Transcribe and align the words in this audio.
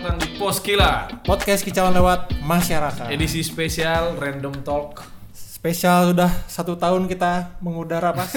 datang 0.00 0.16
di 0.16 0.32
Poskila 0.40 1.12
Podcast 1.28 1.60
kicauan 1.60 1.92
lewat 1.92 2.32
masyarakat. 2.40 3.12
edisi 3.12 3.44
spesial 3.44 4.16
Random 4.16 4.56
Talk. 4.64 5.04
Spesial 5.36 6.16
sudah 6.16 6.32
satu 6.48 6.72
tahun 6.80 7.04
kita 7.04 7.60
mengudara 7.60 8.16
pas. 8.16 8.32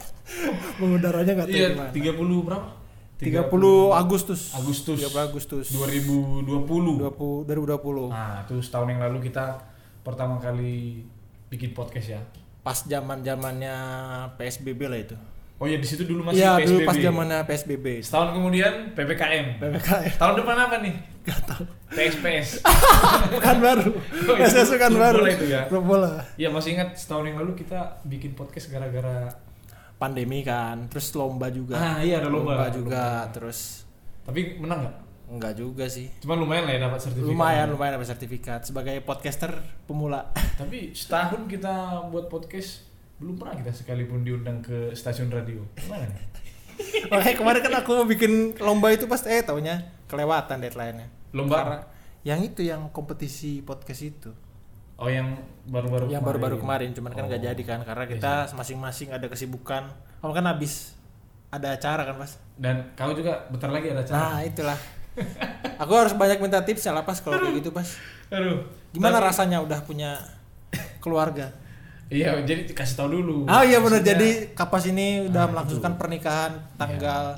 Mengudaranya 0.80 1.36
nggak 1.36 1.48
tahu 1.52 1.60
Iya, 1.60 1.68
gimana. 1.76 1.92
30 1.92 2.40
berapa? 2.40 2.68
30 3.20 4.00
Agustus. 4.00 4.40
Agustus 4.56 4.96
30 5.04 5.28
Agustus 5.28 5.64
2020. 5.76 6.56
20, 6.56 7.44
2020. 7.44 8.08
Nah, 8.08 8.48
itu 8.48 8.56
setahun 8.64 8.88
yang 8.88 9.04
lalu 9.04 9.28
kita 9.28 9.60
pertama 10.00 10.40
kali 10.40 11.04
bikin 11.52 11.76
podcast 11.76 12.16
ya. 12.16 12.20
Pas 12.64 12.80
zaman 12.88 13.20
zamannya 13.20 13.76
PSBB 14.40 14.88
lah 14.88 14.96
itu. 15.04 15.16
Oh 15.58 15.66
ya 15.66 15.74
di 15.74 15.82
situ 15.82 16.06
dulu 16.06 16.22
masih 16.22 16.38
Iya, 16.38 16.54
PSBB. 16.54 16.66
dulu 16.70 16.78
pas 16.86 16.96
zamannya 16.96 17.38
PSBB. 17.42 17.86
Setahun 17.98 18.28
kemudian 18.30 18.72
PPKM. 18.94 19.46
PPKM. 19.58 20.14
Tahun 20.14 20.34
depan 20.38 20.56
apa 20.56 20.76
nih? 20.78 20.94
Gak 21.26 21.40
tahu. 21.44 21.64
PSPS. 21.90 22.48
Pekan 23.34 23.58
baru. 23.58 23.90
Oh, 23.90 23.98
itu 24.14 24.32
PSS 24.38 24.68
pekan 24.70 24.92
klub 24.92 25.02
baru. 25.02 25.18
bola 25.18 25.30
itu 25.34 25.46
ya? 25.50 25.62
Klub 25.66 25.84
bola. 25.84 26.10
Iya 26.38 26.48
masih 26.48 26.78
ingat 26.78 26.94
setahun 26.94 27.26
yang 27.26 27.36
lalu 27.36 27.52
kita 27.54 27.78
bikin 28.02 28.32
podcast 28.32 28.70
gara-gara 28.70 29.34
Pandemi 29.98 30.46
kan, 30.46 30.86
terus 30.86 31.10
lomba 31.12 31.50
juga. 31.50 31.74
ah 31.74 31.98
iya 31.98 32.22
ada 32.22 32.30
lomba, 32.30 32.70
juga, 32.70 33.26
terus 33.34 33.82
Tapi 34.22 34.62
menang 34.62 34.86
nggak? 34.86 34.96
enggak 35.28 35.54
juga 35.58 35.84
sih. 35.84 36.06
Cuma 36.22 36.32
lumayan 36.32 36.64
lah 36.64 36.72
ya 36.72 36.80
dapat 36.86 37.00
sertifikat. 37.02 37.28
Lumayan, 37.28 37.66
lumayan 37.68 37.92
dapat 37.98 38.08
sertifikat 38.08 38.60
sebagai 38.62 38.96
podcaster 39.02 39.58
pemula. 39.84 40.30
Tapi 40.54 40.94
setahun 40.94 41.44
kita 41.44 42.06
buat 42.08 42.30
podcast 42.30 42.87
belum 43.18 43.34
pernah 43.34 43.54
kita 43.58 43.72
sekalipun 43.74 44.22
diundang 44.22 44.62
ke 44.62 44.94
stasiun 44.94 45.28
radio. 45.28 45.58
Gimana 45.74 46.06
nih? 46.06 46.24
Makanya 47.10 47.34
kemarin 47.34 47.60
kan 47.66 47.74
aku 47.82 47.90
mau 47.92 48.06
bikin 48.06 48.54
lomba 48.62 48.94
itu 48.94 49.10
pas 49.10 49.18
eh 49.26 49.42
taunya 49.42 49.82
kelewatan 50.06 50.62
deadline-nya. 50.62 51.10
Lomba 51.34 51.56
Karena 51.58 51.78
yang 52.22 52.40
itu 52.40 52.62
yang 52.62 52.90
kompetisi 52.94 53.60
podcast 53.60 54.02
itu. 54.02 54.30
Oh 54.98 55.06
yang 55.06 55.38
baru-baru 55.66 56.10
yang 56.10 56.22
baru-baru 56.22 56.58
kemarin 56.58 56.90
cuman 56.90 57.14
kan 57.14 57.26
nggak 57.26 57.42
Oh. 57.42 57.46
jadi 57.50 57.62
kan 57.62 57.80
karena 57.86 58.04
kita 58.06 58.32
masing-masing 58.54 59.10
ada 59.10 59.26
kesibukan. 59.26 59.90
Kamu 60.18 60.32
kan 60.34 60.46
habis 60.46 60.94
ada 61.50 61.74
acara 61.74 62.02
kan 62.06 62.18
pas. 62.18 62.38
Dan 62.54 62.94
kau 62.94 63.14
juga 63.14 63.46
bentar 63.50 63.70
lagi 63.70 63.90
ada 63.90 64.02
acara. 64.02 64.18
Nah, 64.18 64.38
itulah. 64.42 64.78
aku 65.82 65.92
harus 65.94 66.14
banyak 66.14 66.38
minta 66.38 66.62
tips 66.62 66.86
ya 66.86 66.94
lah 66.94 67.02
pas 67.02 67.18
kalau 67.18 67.38
kayak 67.38 67.58
gitu 67.62 67.70
pas. 67.74 67.86
Aduh. 68.30 68.62
Gimana 68.94 69.18
Tapi- 69.18 69.26
rasanya 69.30 69.58
udah 69.62 69.82
punya 69.82 70.18
keluarga? 70.98 71.50
Iya, 72.08 72.40
jadi 72.40 72.64
kasih 72.66 72.94
tahu 72.96 73.08
dulu. 73.14 73.36
Oh 73.44 73.62
iya 73.62 73.78
benar 73.78 74.00
jadi 74.00 74.52
kapas 74.52 74.88
ini 74.88 75.28
udah 75.28 75.44
Ah, 75.44 75.48
melangsungkan 75.48 75.92
betul. 75.92 76.00
pernikahan 76.00 76.52
tanggal 76.74 77.36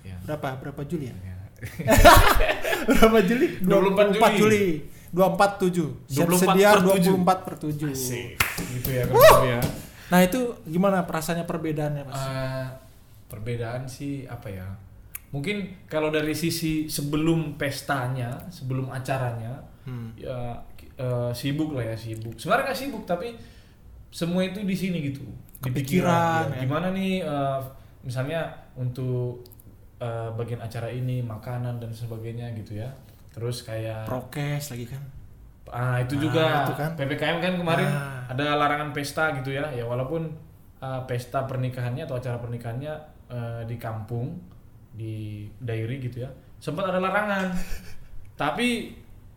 Iya. 0.00 0.16
berapa? 0.22 0.48
Berapa 0.56 0.82
Juli 0.84 1.10
ya? 1.10 1.14
Iya. 1.16 1.36
Berapa 2.88 3.18
Juli? 3.22 3.46
24 3.60 4.34
Juli. 4.36 4.64
24 5.10 5.60
7. 5.60 6.08
Siap 6.08 6.26
24 6.26 6.40
sedia 6.40 6.68
per 6.72 6.80
7. 6.80 7.12
24 7.12 7.38
per 7.42 7.54
7. 7.60 7.90
Asik. 7.90 8.28
Gitu 8.72 8.88
ya 8.90 9.02
kan 9.04 9.14
ya. 9.44 9.60
Nah, 10.08 10.20
itu 10.20 10.40
gimana 10.64 11.02
perasaannya 11.02 11.44
perbedaannya, 11.44 12.02
Mas? 12.04 12.16
Eh, 12.16 12.66
perbedaan 13.26 13.82
sih 13.86 14.24
apa 14.24 14.48
ya? 14.48 14.66
Mungkin 15.30 15.86
kalau 15.86 16.08
dari 16.08 16.32
sisi 16.32 16.86
sebelum 16.86 17.56
pestanya, 17.56 18.36
sebelum 18.48 18.88
acaranya, 18.88 19.64
Hmm. 19.82 20.14
ya 20.14 20.62
eh, 20.94 21.30
sibuk 21.32 21.72
lah 21.72 21.82
ya 21.84 21.96
sibuk. 21.96 22.36
Sebenarnya 22.36 22.64
nggak 22.66 22.78
sibuk 22.78 23.02
tapi 23.02 23.34
semua 24.12 24.44
itu 24.44 24.60
di 24.60 24.76
sini 24.76 25.08
gitu. 25.08 25.24
Kepikiran, 25.58 25.72
pikiran, 25.72 26.44
ya. 26.46 26.54
ya. 26.54 26.60
Gimana 26.62 26.86
nih 26.92 27.12
eh, 27.20 27.60
misalnya 28.02 28.44
untuk 28.76 29.40
eh, 29.96 30.28
bagian 30.36 30.60
acara 30.60 30.86
ini 30.86 31.24
makanan 31.24 31.80
dan 31.80 31.90
sebagainya 31.90 32.52
gitu 32.54 32.76
ya. 32.76 32.92
Terus 33.32 33.64
kayak 33.64 34.04
Prokes 34.04 34.68
lagi 34.68 34.86
kan. 34.86 35.00
Ah 35.72 35.96
itu 35.96 36.14
Ah, 36.14 36.20
juga 36.20 36.44
itu 36.68 36.74
kan. 36.76 36.90
ppkm 36.92 37.36
kan 37.40 37.52
kemarin 37.56 37.88
Ah. 37.88 38.28
ada 38.28 38.60
larangan 38.60 38.92
pesta 38.92 39.32
gitu 39.32 39.50
ya 39.50 39.64
ya 39.72 39.82
walaupun 39.82 40.28
ah, 40.78 41.00
pesta 41.08 41.48
pernikahannya 41.48 42.04
atau 42.04 42.20
acara 42.20 42.36
pernikahannya 42.36 42.92
eh, 43.32 43.62
di 43.64 43.80
kampung 43.80 44.36
di 44.92 45.48
dairi 45.56 45.96
gitu 45.96 46.20
ya 46.20 46.30
sempat 46.60 46.92
ada 46.92 47.00
larangan 47.00 47.48
tapi 48.36 48.92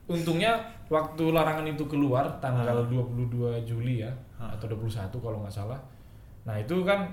untungnya 0.06 0.54
waktu 0.86 1.24
larangan 1.28 1.66
itu 1.66 1.84
keluar 1.86 2.30
tanggal 2.38 2.86
22 2.86 3.26
Juli 3.64 4.02
ya 4.02 4.12
Ah. 4.36 4.52
atau 4.52 4.68
21 4.68 5.10
kalau 5.16 5.40
nggak 5.40 5.56
salah 5.56 5.80
nah 6.44 6.54
itu 6.54 6.84
kan 6.84 7.08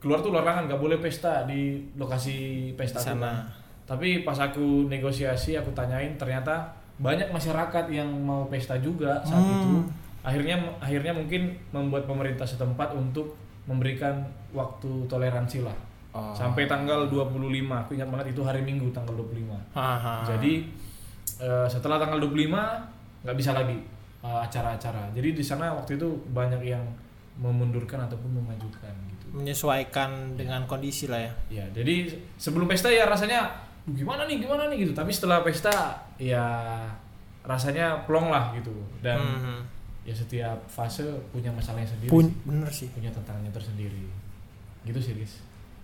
keluar 0.00 0.18
tuh 0.18 0.32
larangan 0.32 0.66
nggak 0.66 0.80
boleh 0.80 0.98
pesta 0.98 1.44
di 1.44 1.78
lokasi 1.94 2.34
pesta 2.74 2.98
Di 2.98 3.04
itu 3.04 3.10
sana. 3.14 3.30
kan. 3.30 3.36
Tapi 3.84 4.22
pas 4.22 4.34
aku 4.34 4.86
negosiasi, 4.86 5.54
aku 5.54 5.70
tanyain 5.70 6.16
ternyata 6.16 6.70
banyak 6.96 7.28
masyarakat 7.28 7.86
yang 7.88 8.08
mau 8.08 8.46
pesta 8.46 8.74
juga 8.78 9.22
saat 9.22 9.38
Hmm. 9.38 9.54
itu. 9.60 9.76
Akhirnya 10.22 10.54
akhirnya 10.78 11.12
mungkin 11.12 11.54
membuat 11.70 12.06
pemerintah 12.06 12.42
setempat 12.42 12.90
untuk 12.92 13.34
memberikan 13.64 14.22
waktu 14.50 15.06
toleransi 15.06 15.62
lah. 15.62 15.74
Oh. 16.10 16.30
Sampai 16.32 16.64
tanggal 16.64 17.06
25. 17.06 17.38
Aku 17.80 17.94
ingat 17.94 18.08
banget 18.08 18.32
itu 18.32 18.42
hari 18.42 18.58
Minggu 18.60 18.90
tanggal 18.90 19.14
25. 19.14 19.54
Haha. 19.72 20.26
Jadi 20.26 20.66
eh, 21.42 21.66
setelah 21.66 21.98
tanggal 21.98 22.22
25 22.22 22.54
nggak 23.22 23.36
bisa 23.36 23.50
lagi 23.50 23.76
eh, 24.22 24.38
acara-acara. 24.40 25.10
Jadi 25.10 25.28
di 25.34 25.42
sana 25.42 25.74
waktu 25.74 25.98
itu 25.98 26.06
banyak 26.30 26.62
yang 26.62 26.82
memundurkan 27.34 27.96
ataupun 28.02 28.38
memajukan 28.38 28.92
gitu. 29.08 29.26
menyesuaikan 29.32 30.36
dengan 30.36 30.62
kondisi 30.64 31.08
lah 31.08 31.16
ya. 31.18 31.32
Ya, 31.50 31.64
jadi 31.72 32.12
sebelum 32.36 32.68
pesta 32.68 32.86
ya 32.86 33.08
rasanya 33.08 33.48
"Duh, 33.82 33.96
gimana 33.96 34.28
nih, 34.28 34.38
gimana 34.38 34.68
nih 34.68 34.84
gitu. 34.84 34.92
Tapi 34.92 35.08
setelah 35.10 35.40
pesta 35.40 35.72
ya 36.16 36.44
rasanya 37.42 38.06
plong 38.06 38.30
lah 38.30 38.54
gitu. 38.54 38.70
Dan 39.00 39.18
Mhm. 39.18 39.58
ya 40.04 40.14
setiap 40.14 40.58
fase 40.68 41.02
punya 41.30 41.48
masalahnya 41.48 41.88
sendiri, 41.88 42.10
Pun 42.10 42.26
sih. 42.26 42.36
bener 42.44 42.70
sih. 42.70 42.88
punya 42.90 43.10
tantangannya 43.10 43.50
tersendiri. 43.50 44.04
Gitu 44.84 44.98
sih, 44.98 45.14
Riz. 45.14 45.40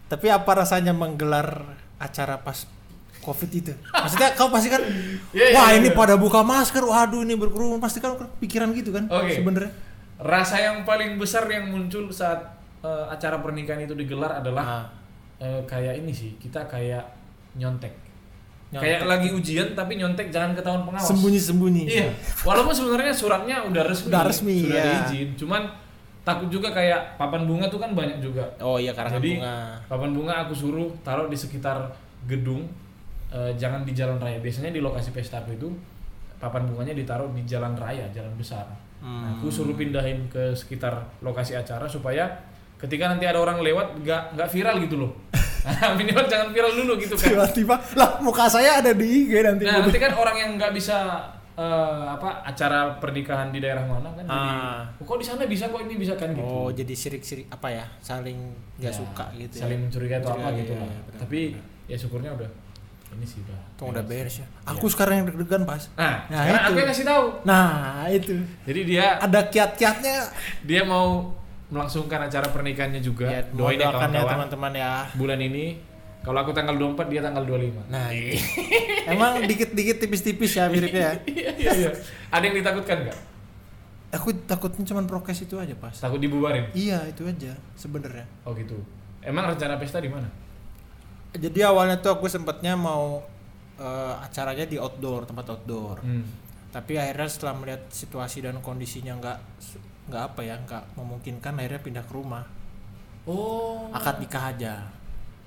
Tapi 0.06 0.26
apa 0.28 0.52
rasanya 0.54 0.92
menggelar 0.92 1.74
acara 1.96 2.38
pas 2.38 2.66
Covid 3.28 3.50
itu? 3.52 3.72
Maksudnya 3.86 4.32
kau 4.32 4.48
pasti 4.48 4.68
kan 4.68 4.80
Iya, 5.36 5.52
iya, 5.52 5.54
wah 5.54 5.68
iya, 5.68 5.78
ini 5.78 5.92
iya. 5.92 5.94
pada 5.94 6.16
buka 6.16 6.40
masker, 6.40 6.80
waduh 6.80 7.20
ini 7.20 7.36
berkerumun, 7.36 7.76
pasti 7.76 8.00
kan 8.00 8.16
pikiran 8.40 8.72
gitu 8.72 8.90
kan 8.90 9.04
Oke. 9.06 9.36
sebenarnya. 9.36 9.68
Rasa 10.16 10.56
yang 10.58 10.82
paling 10.82 11.14
besar 11.14 11.44
yang 11.46 11.68
muncul 11.68 12.08
saat 12.08 12.40
eh, 12.80 13.04
acara 13.06 13.38
pernikahan 13.38 13.84
itu 13.84 13.92
digelar 13.92 14.40
adalah 14.40 14.64
Ah, 14.64 14.84
eh, 15.38 15.60
kayak 15.62 15.98
ini 15.98 16.10
sih, 16.10 16.34
kita 16.36 16.64
kayak 16.64 17.04
nyontek. 17.54 17.92
Nyontek. 18.68 18.80
Kayak 18.80 19.00
lagi 19.04 19.28
ujian 19.30 19.68
tapi 19.72 19.94
nyontek 19.94 20.28
jangan 20.28 20.52
ketahuan 20.52 20.84
pengawas. 20.84 21.08
sembunyi-sembunyi. 21.08 21.82
Iya, 21.86 22.08
walaupun 22.42 22.72
sebenarnya 22.72 23.12
suratnya 23.12 23.56
udah 23.62 23.82
resmi, 23.82 24.08
Udah 24.08 24.24
resmi, 24.24 24.56
sudah 24.64 24.74
iya. 24.74 24.92
diizin, 25.04 25.28
cuman 25.36 25.62
takut 26.20 26.48
juga 26.48 26.68
kayak 26.68 27.16
papan 27.16 27.44
bunga 27.44 27.64
tuh 27.66 27.78
kan 27.78 27.92
banyak 27.92 28.20
juga. 28.20 28.44
Oh 28.60 28.76
iya 28.76 28.92
karena 28.92 29.16
Jadi 29.16 29.40
bunga. 29.40 29.56
papan 29.84 30.10
bunga 30.12 30.34
aku 30.44 30.52
suruh 30.52 30.88
taruh 31.00 31.26
di 31.26 31.34
sekitar 31.34 31.88
gedung, 32.24 32.68
eh, 33.30 33.52
jangan 33.54 33.82
di 33.82 33.92
jalan 33.92 34.16
raya. 34.16 34.38
Biasanya 34.38 34.70
di 34.70 34.78
lokasi 34.78 35.10
pesta 35.10 35.38
aku 35.38 35.52
itu 35.52 35.68
papan 36.36 36.64
bunganya 36.64 36.92
ditaruh 36.92 37.28
di 37.30 37.42
jalan 37.42 37.74
raya, 37.74 38.06
jalan 38.08 38.30
besar. 38.34 38.64
Nah, 38.64 38.78
Hmm. 38.98 39.24
aku 39.36 39.46
suruh 39.48 39.74
pindahin 39.74 40.26
ke 40.26 40.50
sekitar 40.52 40.90
lokasi 41.20 41.54
acara 41.54 41.84
supaya 41.84 42.26
ketika 42.76 43.06
nanti 43.06 43.24
ada 43.24 43.38
orang 43.38 43.58
lewat 43.58 44.00
nggak 44.00 44.34
nggak 44.34 44.48
viral 44.48 44.76
gitu 44.80 44.96
loh. 44.98 45.12
Minimal 45.98 46.24
jangan 46.26 46.48
viral 46.50 46.72
dulu 46.72 46.92
gitu 46.96 47.14
kan. 47.14 47.30
Tiba-tiba 47.30 47.74
lah 47.94 48.18
muka 48.18 48.46
saya 48.46 48.78
ada 48.78 48.90
di 48.90 49.06
IG 49.24 49.32
nanti. 49.40 49.62
Nah, 49.64 49.82
nanti 49.82 49.98
kan 49.98 50.14
orang 50.14 50.36
yang 50.36 50.50
nggak 50.56 50.72
bisa 50.72 51.20
eh, 51.54 51.64
apa 52.08 52.38
acara 52.44 52.94
pernikahan 52.96 53.50
di 53.50 53.58
daerah 53.58 53.82
mana 53.82 54.06
kan 54.14 54.22
jadi 54.22 54.30
Ah. 54.30 54.86
"Oh, 54.94 55.04
kok 55.04 55.18
di 55.18 55.26
sana 55.26 55.42
bisa 55.44 55.66
kok 55.66 55.82
ini 55.82 55.98
bisa 55.98 56.14
kan 56.14 56.30
gitu. 56.30 56.38
Oh 56.40 56.70
jadi 56.70 56.94
sirik-sirik 56.94 57.50
apa 57.50 57.66
ya? 57.68 57.82
Saling 57.98 58.38
nggak 58.78 58.88
Ya, 58.88 58.94
suka 58.94 59.26
gitu. 59.34 59.58
Saling 59.58 59.74
ya. 59.74 59.84
mencurigai 59.84 60.18
atau 60.18 60.32
apa 60.32 60.54
gitu 60.54 60.70
iya, 60.70 60.78
lah. 60.78 60.86
iya, 60.86 61.00
benar, 61.04 61.18
Tapi 61.18 61.40
ya 61.84 61.96
syukurnya 61.98 62.30
udah 62.32 62.50
ini 63.10 63.24
sih 63.24 63.40
udah. 63.40 63.58
Tuh 63.74 63.86
udah 63.88 64.02
beres. 64.02 64.38
ya. 64.38 64.46
Aku 64.66 64.86
sekarang 64.86 65.14
yang 65.18 65.26
deg-degan 65.26 65.62
pas. 65.62 65.88
Nah, 65.92 66.26
Nah, 66.26 66.38
sekarang 66.38 66.54
itu. 66.56 66.68
aku 66.68 66.78
yang 66.78 66.88
kasih 66.88 67.06
tahu. 67.06 67.24
Nah 67.42 67.70
itu 68.08 68.34
Jadi 68.62 68.80
dia 68.84 69.06
ada 69.16 69.40
kiat-kiatnya. 69.44 70.16
dia 70.62 70.82
mau 70.82 71.32
melangsungkan 71.68 72.20
acara 72.22 72.48
pernikahannya 72.48 72.98
juga. 72.98 73.26
Ya, 73.26 73.40
Doain 73.46 73.76
ya 73.76 73.86
ya 73.86 73.92
kawan-kawan. 73.92 74.30
teman-teman 74.30 74.72
ya. 74.74 74.92
Bulan 75.12 75.36
ini 75.38 75.64
kalau 76.18 76.38
aku 76.40 76.50
tanggal 76.50 76.74
24 76.74 77.08
dia 77.08 77.20
tanggal 77.20 77.42
25. 77.42 77.84
Nah, 77.86 78.08
itu. 78.10 78.36
emang 79.06 79.40
dikit-dikit 79.42 79.96
tipis-tipis 79.98 80.52
ya 80.52 80.66
miripnya 80.66 81.02
ya. 81.02 81.12
Iya 81.28 81.50
iya 81.54 81.70
iya. 81.78 81.90
Ada 82.28 82.44
yang 82.44 82.56
ditakutkan 82.56 82.98
nggak? 83.04 83.18
Aku 84.10 84.32
takutnya 84.42 84.84
cuma 84.84 85.04
prokes 85.04 85.42
itu 85.42 85.54
aja 85.54 85.74
pas. 85.74 85.92
Takut 85.92 86.16
dibubarin? 86.16 86.64
Iya 86.72 87.04
itu 87.06 87.22
aja 87.22 87.52
sebenarnya. 87.74 88.24
Oh 88.42 88.56
gitu. 88.56 88.80
Emang 89.20 89.44
rencana 89.46 89.76
pesta 89.76 89.98
di 89.98 90.08
mana? 90.08 90.24
Jadi 91.36 91.60
awalnya 91.60 92.00
tuh 92.00 92.16
aku 92.16 92.24
sempatnya 92.30 92.72
mau 92.78 93.20
eh, 93.76 94.14
acaranya 94.24 94.64
di 94.64 94.80
outdoor 94.80 95.28
tempat 95.28 95.44
outdoor. 95.52 96.00
Hmm. 96.00 96.24
Tapi 96.68 97.00
akhirnya 97.00 97.28
setelah 97.28 97.54
melihat 97.56 97.82
situasi 97.88 98.44
dan 98.44 98.60
kondisinya 98.60 99.16
nggak 99.16 99.38
nggak 100.08 100.22
apa 100.24 100.40
ya 100.40 100.56
nggak 100.56 100.96
memungkinkan 100.96 101.52
akhirnya 101.60 101.80
pindah 101.84 102.04
ke 102.04 102.12
rumah. 102.16 102.44
Oh. 103.28 103.92
Akad 103.92 104.24
nikah 104.24 104.56
aja. 104.56 104.74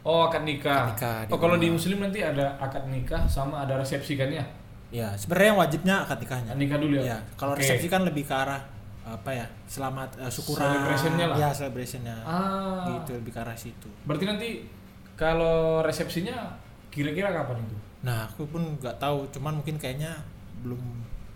Oh 0.01 0.29
akad 0.29 0.45
nikah. 0.45 0.93
Akad 0.93 0.97
nikah 0.97 1.17
di 1.25 1.31
oh 1.33 1.39
kalau 1.41 1.57
di 1.57 1.67
muslim 1.69 1.97
nanti 2.01 2.21
ada 2.21 2.57
akad 2.57 2.89
nikah 2.89 3.25
sama 3.25 3.65
ada 3.65 3.77
resepsi 3.77 4.17
kan 4.17 4.29
ya? 4.29 4.45
Ya, 4.91 5.15
sebenarnya 5.15 5.55
yang 5.55 5.59
wajibnya 5.61 5.95
akad 6.03 6.19
nikahnya. 6.21 6.51
Nikah 6.57 6.77
dulu 6.77 6.99
ya. 6.99 7.15
Ya, 7.15 7.17
kalau 7.39 7.53
Oke. 7.55 7.63
resepsi 7.63 7.87
kan 7.87 8.03
lebih 8.03 8.27
ke 8.27 8.33
arah 8.33 8.61
apa 9.01 9.29
ya? 9.33 9.45
Selamat 9.65 10.13
eh, 10.17 10.29
syukuran. 10.29 10.61
Celebrationnya 10.67 11.25
lah. 11.31 11.37
Ya, 11.37 11.49
celebrationnya. 11.53 12.17
Ah. 12.21 12.85
Gitu 12.85 13.11
lebih 13.17 13.31
ke 13.33 13.39
arah 13.39 13.57
situ. 13.57 13.89
Berarti 14.05 14.25
nanti 14.29 14.49
kalau 15.21 15.85
resepsinya 15.85 16.57
kira-kira 16.89 17.29
kapan 17.29 17.61
itu? 17.61 17.77
Nah, 18.01 18.25
aku 18.25 18.49
pun 18.49 18.65
nggak 18.81 18.97
tahu, 18.97 19.29
cuman 19.29 19.61
mungkin 19.61 19.77
kayaknya 19.77 20.17
belum 20.65 20.81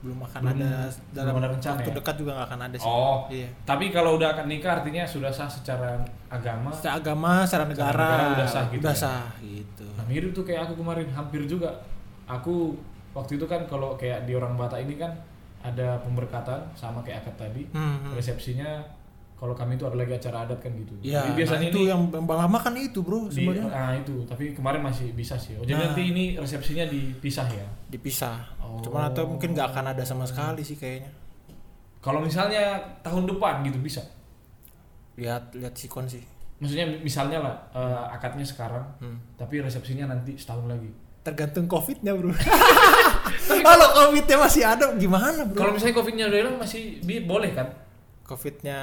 belum 0.02 0.22
akan 0.22 0.42
Belum- 0.42 0.62
ada 0.62 0.86
dalam 1.18 1.34
belum 1.34 1.42
ada 1.42 1.50
rencana 1.58 1.74
waktu 1.82 1.90
ya? 1.90 1.96
dekat 1.98 2.16
juga 2.22 2.32
nggak 2.38 2.48
akan 2.50 2.62
ada 2.62 2.78
sih. 2.78 2.90
Oh. 2.90 3.18
Iya. 3.30 3.50
Tapi 3.66 3.86
kalau 3.90 4.22
udah 4.22 4.30
akan 4.38 4.46
nikah 4.46 4.82
artinya 4.82 5.02
sudah 5.06 5.30
sah 5.34 5.50
secara 5.50 5.98
agama. 6.30 6.70
Secara 6.70 7.02
agama, 7.02 7.32
secara 7.46 7.66
negara, 7.66 7.94
negara 7.94 8.26
udah 8.38 8.48
sah 8.50 8.64
gitu 8.70 8.82
udah 8.86 8.94
ya? 8.94 9.02
sah 9.06 9.26
gitu. 9.42 9.88
Nah, 9.98 10.06
mirip 10.06 10.30
tuh 10.34 10.46
kayak 10.46 10.62
aku 10.70 10.74
kemarin 10.82 11.10
hampir 11.10 11.42
juga. 11.46 11.70
Aku 12.26 12.78
waktu 13.18 13.38
itu 13.42 13.46
kan 13.50 13.66
kalau 13.66 13.98
kayak 13.98 14.30
di 14.30 14.34
orang 14.38 14.54
Batak 14.54 14.86
ini 14.86 14.98
kan 14.98 15.10
ada 15.66 15.98
pemberkatan 16.06 16.62
sama 16.78 17.02
kayak 17.02 17.26
akad 17.26 17.50
tadi. 17.50 17.66
Hmm, 17.74 17.98
hmm. 18.06 18.14
Resepsinya 18.14 18.86
kalau 19.36 19.52
kami 19.52 19.76
itu 19.76 19.84
ada 19.84 19.94
lagi 19.94 20.16
acara 20.16 20.48
adat 20.48 20.64
kan 20.64 20.72
gitu. 20.72 20.96
Iya, 21.04 21.28
Jadi 21.28 21.32
biasanya 21.36 21.60
nah 21.62 21.72
itu 21.76 21.80
ini 21.84 21.92
yang 21.92 22.02
yang 22.08 22.24
lama 22.26 22.58
kan 22.58 22.74
itu, 22.74 23.00
Bro, 23.04 23.28
sebenarnya 23.28 23.68
nah 23.68 23.92
itu, 23.92 24.16
tapi 24.24 24.56
kemarin 24.56 24.80
masih 24.80 25.12
bisa 25.12 25.36
sih. 25.36 25.60
Oh, 25.60 25.64
jadi 25.64 25.76
Nah. 25.76 25.92
nanti 25.92 26.02
ini 26.08 26.24
resepsinya 26.36 26.88
dipisah 26.88 27.48
ya. 27.52 27.68
dipisah. 27.86 28.38
Oh. 28.58 28.80
Cuman 28.80 29.12
atau 29.12 29.28
mungkin 29.28 29.52
nggak 29.52 29.76
akan 29.76 29.92
ada 29.92 30.04
sama 30.04 30.24
sekali 30.24 30.64
sih 30.64 30.76
kayaknya. 30.76 31.12
Kalau 32.00 32.22
misalnya 32.22 32.80
tahun 33.02 33.28
depan 33.28 33.66
gitu 33.66 33.78
bisa. 33.78 34.00
Lihat 35.16 35.52
lihat 35.54 35.76
sikon 35.76 36.08
sih. 36.08 36.24
Maksudnya 36.60 36.88
misalnya 37.04 37.44
lah 37.44 37.56
eh, 37.76 38.04
akadnya 38.16 38.48
sekarang, 38.48 38.84
Hmm. 39.04 39.20
tapi 39.36 39.60
resepsinya 39.60 40.08
nanti 40.08 40.40
setahun 40.40 40.68
lagi. 40.68 40.88
Tergantung 41.26 41.66
covidnya 41.66 42.16
bro. 42.16 42.32
Kalau 43.68 43.88
covidnya 43.92 44.38
masih 44.40 44.64
ada 44.64 44.96
gimana 44.96 45.44
bro? 45.44 45.60
Kalau 45.60 45.74
misalnya 45.76 45.96
covidnya 45.98 46.26
udah 46.30 46.40
hilang 46.40 46.56
masih 46.56 46.82
boleh 47.26 47.52
kan? 47.52 47.68
Covidnya 48.26 48.80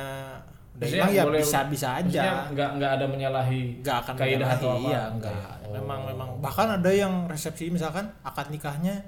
udah 0.73 0.89
hilang 0.89 1.11
ya 1.11 1.23
boleh- 1.23 1.43
bisa 1.43 1.59
bisa 1.67 1.89
aja. 1.95 2.49
nggak 2.49 2.71
nggak 2.79 2.91
ada 2.97 3.05
menyalahi 3.05 3.83
Nggak 3.83 3.97
akan 4.01 4.15
kaidah 4.17 4.49
atau 4.51 4.69
apa? 4.73 4.89
Iya 4.89 5.03
enggak. 5.11 5.35
Oh. 5.63 5.73
Memang 5.75 6.01
memang 6.07 6.29
bahkan 6.39 6.69
ada 6.71 6.89
yang 6.89 7.27
resepsi 7.27 7.69
misalkan 7.69 8.09
akad 8.23 8.49
nikahnya 8.49 9.05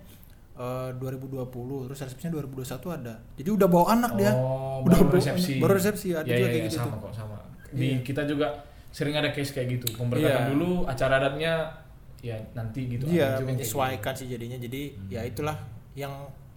eh, 0.55 0.91
2020 0.95 1.51
terus 1.85 1.99
resepsinya 1.99 2.31
2021 2.37 2.69
ada. 2.95 3.15
Jadi 3.35 3.49
udah 3.51 3.67
bawa 3.67 3.87
anak 3.93 4.13
dia. 4.15 4.31
Oh, 4.31 4.83
Udah 4.83 4.95
baru 4.95 5.09
bawa 5.09 5.19
resepsi. 5.19 5.51
anak. 5.53 5.63
Baru 5.63 5.73
resepsi 5.75 6.07
ada 6.13 6.23
Ya, 6.23 6.37
juga 6.37 6.39
ya, 6.39 6.47
kayak 6.49 6.55
ya, 6.55 6.69
gitu. 6.69 6.77
sama 6.77 6.91
tuh. 6.91 7.01
kok 7.01 7.13
sama. 7.13 7.37
Di 7.71 7.87
Iya. 7.89 7.99
kita 8.03 8.23
juga 8.25 8.47
sering 8.89 9.15
ada 9.15 9.31
case 9.31 9.51
kayak 9.51 9.69
gitu. 9.73 9.87
Pemberkatan 9.95 10.31
Iya. 10.39 10.51
dulu, 10.53 10.71
acara 10.85 11.19
adatnya 11.19 11.53
ya 12.21 12.37
nanti 12.53 12.81
gitu. 12.89 13.05
Iya, 13.05 13.19
yang 13.33 13.33
kayak 13.37 13.49
menyesuaikan 13.51 14.15
sih 14.15 14.27
jadinya. 14.27 14.55
Jadi 14.57 14.83
ya 15.09 15.21
itulah 15.23 15.57
yang 15.95 16.13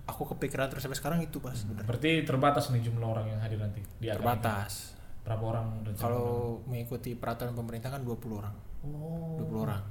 aku 0.07 0.23
kepikiran 0.33 0.67
terus 0.67 0.81
sampai 0.81 0.95
sekarang 0.95 1.19
itu 1.19 1.37
pas 1.37 1.53
bener. 1.53 1.83
Berarti 1.83 2.23
terbatas 2.23 2.71
nih 2.71 2.81
jumlah 2.81 3.05
orang 3.05 3.27
yang 3.27 3.39
hadir 3.39 3.59
nanti 3.59 3.83
di. 3.99 4.07
Terbatas. 4.07 4.95
Berapa 5.21 5.43
orang? 5.43 5.83
Kalau 5.93 6.57
mengikuti 6.63 7.11
peraturan 7.13 7.51
pemerintah 7.51 7.91
kan 7.91 8.01
20 8.01 8.15
orang. 8.33 8.55
oh. 8.81 9.35
20 9.43 9.65
orang. 9.67 9.83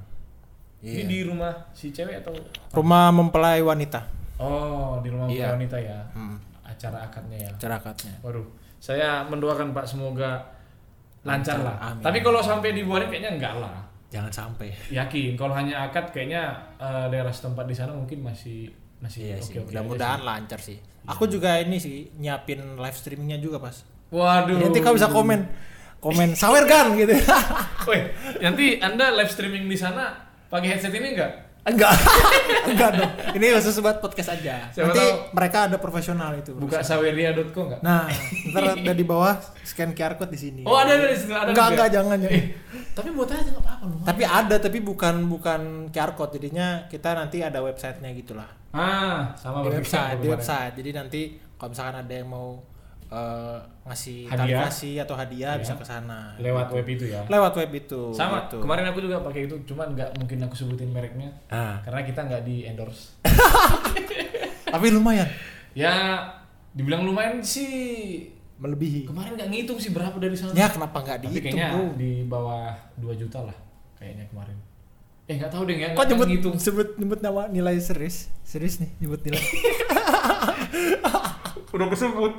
Ini 0.80 0.92
Iya. 0.92 1.04
di 1.04 1.18
rumah 1.24 1.52
si 1.72 1.88
cewek 1.90 2.20
atau 2.20 2.32
Rumah 2.72 3.08
mempelai 3.10 3.60
wanita. 3.60 4.00
Oh, 4.36 5.00
di 5.00 5.08
rumah 5.08 5.28
Iya. 5.28 5.52
wanita 5.56 5.76
ya. 5.76 6.00
Hmm. 6.12 6.36
Acara 6.62 7.04
akadnya 7.04 7.36
ya. 7.36 7.52
Cara 7.56 7.76
akadnya. 7.76 8.12
Waduh, 8.20 8.44
saya 8.76 9.24
mendoakan 9.24 9.72
Pak 9.72 9.84
semoga 9.84 10.40
lancar 11.24 11.58
Lancar, 11.58 11.58
lah. 11.64 11.76
amin. 11.90 12.04
Tapi 12.04 12.18
kalau 12.20 12.40
sampai 12.40 12.70
dibuarin 12.72 13.08
kayaknya 13.08 13.32
enggak 13.36 13.54
lah. 13.58 13.76
Jangan 14.12 14.30
sampai. 14.30 14.70
Yakin 14.88 15.34
kalau 15.34 15.52
hanya 15.52 15.90
akad 15.90 16.08
kayaknya 16.08 16.54
eh, 16.78 17.06
daerah 17.10 17.32
setempat 17.32 17.66
di 17.66 17.74
sana 17.74 17.90
mungkin 17.92 18.22
masih 18.22 18.70
masih 18.98 19.20
Iya 19.22 19.36
oke 19.36 19.44
sih. 19.44 19.54
oke. 19.56 19.66
Mudah-mudahan 19.68 20.20
lancar 20.20 20.58
sih. 20.58 20.78
Aku 21.06 21.26
juga 21.26 21.56
ini 21.56 21.76
sih 21.76 22.10
nyiapin 22.14 22.74
live 22.74 22.94
streamingnya 22.94 23.38
juga 23.38 23.58
pas. 23.58 23.86
Waduh. 24.08 24.58
Nanti 24.58 24.78
kau 24.78 24.90
bisa 24.90 25.06
komen, 25.06 25.40
komen 25.96 26.34
sawer 26.34 26.64
kan 26.64 26.94
gitu. 26.94 27.14
Woi, 27.88 28.00
nanti 28.38 28.78
Anda 28.78 29.10
live 29.12 29.28
streaming 29.28 29.64
di 29.64 29.74
sana 29.74 30.14
pakai 30.46 30.72
headset 30.72 30.90
ini 30.92 31.14
enggak? 31.14 31.32
enggak, 31.64 31.90
enggak 32.70 32.90
dong. 32.94 33.12
Ini 33.34 33.58
khusus 33.58 33.74
buat 33.76 33.98
podcast 33.98 34.30
aja. 34.32 34.70
Siapa 34.70 34.86
Nanti 34.86 35.02
tahu- 35.02 35.34
mereka 35.34 35.58
ada 35.66 35.76
profesional 35.76 36.30
itu. 36.34 36.54
Buka 36.54 36.78
saweria.co 36.78 37.42
enggak? 37.66 37.80
Nah, 37.82 38.06
ntar 38.50 38.78
ada 38.78 38.94
di 38.94 39.02
bawah 39.02 39.34
scan 39.62 39.90
QR 39.90 40.14
code 40.14 40.30
di 40.30 40.38
sini. 40.40 40.62
Oh, 40.62 40.78
ada 40.78 40.94
ada 40.94 41.06
di 41.06 41.18
situ, 41.18 41.30
ada 41.30 41.50
Enggak, 41.50 41.66
enggak, 41.68 41.88
jangan 41.90 42.18
ya. 42.20 42.30
Tapi 42.94 43.08
buat 43.10 43.26
aja 43.28 43.42
enggak 43.44 43.62
apa-apa. 43.62 43.86
Tapi 44.06 44.22
ada, 44.22 44.56
tapi 44.58 44.78
bukan 44.78 45.14
bukan 45.26 45.60
QR 45.90 46.14
code. 46.14 46.38
Jadinya 46.38 46.86
kita 46.86 47.14
nanti 47.14 47.42
ada 47.42 47.58
websitenya 47.58 48.14
gitulah. 48.14 48.46
Ah, 48.76 49.32
sama 49.34 49.64
di 49.64 49.72
website, 49.72 50.20
di 50.20 50.28
website. 50.28 50.72
Jadi 50.74 50.90
nanti 50.92 51.20
kalau 51.56 51.72
misalkan 51.72 51.96
ada 51.98 52.14
yang 52.14 52.28
mau 52.28 52.60
eh, 53.06 53.58
ngasih 53.84 54.26
Hadiah. 54.26 54.66
atau 55.00 55.14
hadiah 55.14 55.54
Iya. 55.54 55.62
bisa 55.62 55.72
ke 55.72 55.86
sana. 55.86 56.34
lewat 56.36 56.68
web 56.68 56.86
itu 56.86 57.06
ya. 57.06 57.22
Lewat 57.24 57.54
web 57.54 57.70
itu. 57.72 58.10
Sama, 58.10 58.44
gitu. 58.44 58.58
kemarin 58.58 58.82
aku 58.84 58.98
juga 59.00 59.22
pakai 59.22 59.46
itu, 59.46 59.54
cuman 59.64 59.94
nggak 59.94 60.10
mungkin 60.18 60.42
aku 60.42 60.54
sebutin 60.54 60.90
mereknya 60.90 61.30
Ah, 61.46 61.78
karena 61.80 62.02
kita 62.02 62.20
nggak 62.20 62.42
di 62.42 62.66
endorse. 62.66 63.14
tapi 64.66 64.86
lumayan 64.90 65.28
ya, 65.72 66.26
dibilang 66.72 67.02
lumayan 67.02 67.38
sih. 67.40 68.26
melebihi. 68.56 69.04
Kemarin 69.04 69.36
nggak 69.36 69.50
ngitung 69.52 69.76
sih 69.76 69.92
berapa 69.92 70.16
dari 70.16 70.32
sana. 70.32 70.50
Ya 70.50 70.64
kenapa 70.66 70.98
nggak 70.98 71.20
Tapi 71.20 71.28
dihitung 71.30 71.52
kayaknya 71.54 71.68
bro? 71.70 71.84
di 71.94 72.12
bawah 72.24 72.72
2 72.96 73.12
juta 73.14 73.38
lah 73.44 73.56
kayaknya 73.94 74.24
kemarin. 74.26 74.56
Eh 75.26 75.34
nggak 75.34 75.50
tahu 75.50 75.62
deh 75.64 75.74
nggak 75.74 75.90
Kok 75.92 76.06
nyebut 76.06 76.26
ngitung. 76.28 76.54
sebut 76.56 76.88
nyebut 76.96 77.18
nama 77.18 77.46
nilai 77.46 77.76
serius? 77.78 78.30
Serius 78.42 78.78
nih 78.78 78.90
nyebut 78.98 79.18
nilai. 79.20 79.42
Udah 81.68 81.86
kesebut. 81.88 82.32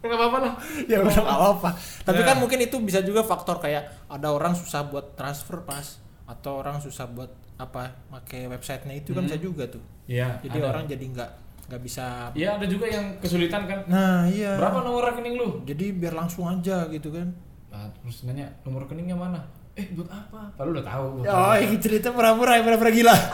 Ya 0.00 0.08
nggak 0.08 0.16
apa-apa 0.18 0.38
lah. 0.40 0.52
ya 0.88 0.96
udah 0.98 1.12
nggak 1.12 1.28
apa-apa. 1.38 1.70
Tapi 2.02 2.20
Ya. 2.20 2.26
kan 2.26 2.36
mungkin 2.38 2.58
itu 2.58 2.76
bisa 2.80 3.00
juga 3.00 3.20
faktor 3.20 3.60
kayak 3.60 4.08
ada 4.08 4.28
orang 4.28 4.56
susah 4.56 4.80
buat 4.82 5.12
transfer 5.12 5.60
pas 5.60 6.00
atau 6.24 6.56
orang 6.56 6.80
susah 6.80 7.04
buat 7.06 7.28
apa 7.54 7.92
pakai 8.08 8.48
websitenya 8.48 8.96
itu 8.96 9.12
kan 9.12 9.20
Hmm. 9.20 9.28
bisa 9.28 9.36
juga 9.38 9.68
tuh. 9.68 9.84
Iya. 10.06 10.40
Jadi 10.40 10.56
ada. 10.56 10.66
orang 10.66 10.84
jadi 10.88 11.04
nggak 11.04 11.30
nggak 11.68 11.80
bisa. 11.84 12.32
Iya 12.32 12.56
ada 12.56 12.64
juga 12.64 12.88
yang 12.88 13.20
kesulitan 13.20 13.68
kan. 13.68 13.84
Nah 13.86 14.24
iya. 14.26 14.56
Berapa 14.56 14.80
nomor 14.80 15.04
rekening 15.06 15.36
lu? 15.36 15.60
Jadi 15.62 15.92
biar 15.92 16.16
langsung 16.16 16.48
aja 16.48 16.88
gitu 16.88 17.12
kan. 17.12 17.28
Nah, 17.68 17.86
terus 17.94 18.24
nanya 18.24 18.48
nomor 18.64 18.82
rekeningnya 18.82 19.14
mana? 19.14 19.44
Eh 19.74 19.86
buat 19.92 20.08
apa? 20.08 20.50
Padahal 20.54 20.70
udah 20.74 20.84
tahu. 20.84 21.04
gua. 21.16 21.24
Oh 21.28 21.54
ini 21.56 21.76
cerita 21.76 22.10
pura-pura 22.10 22.56
ya 22.56 22.62
pura-pura 22.62 22.90
gila. 22.90 23.14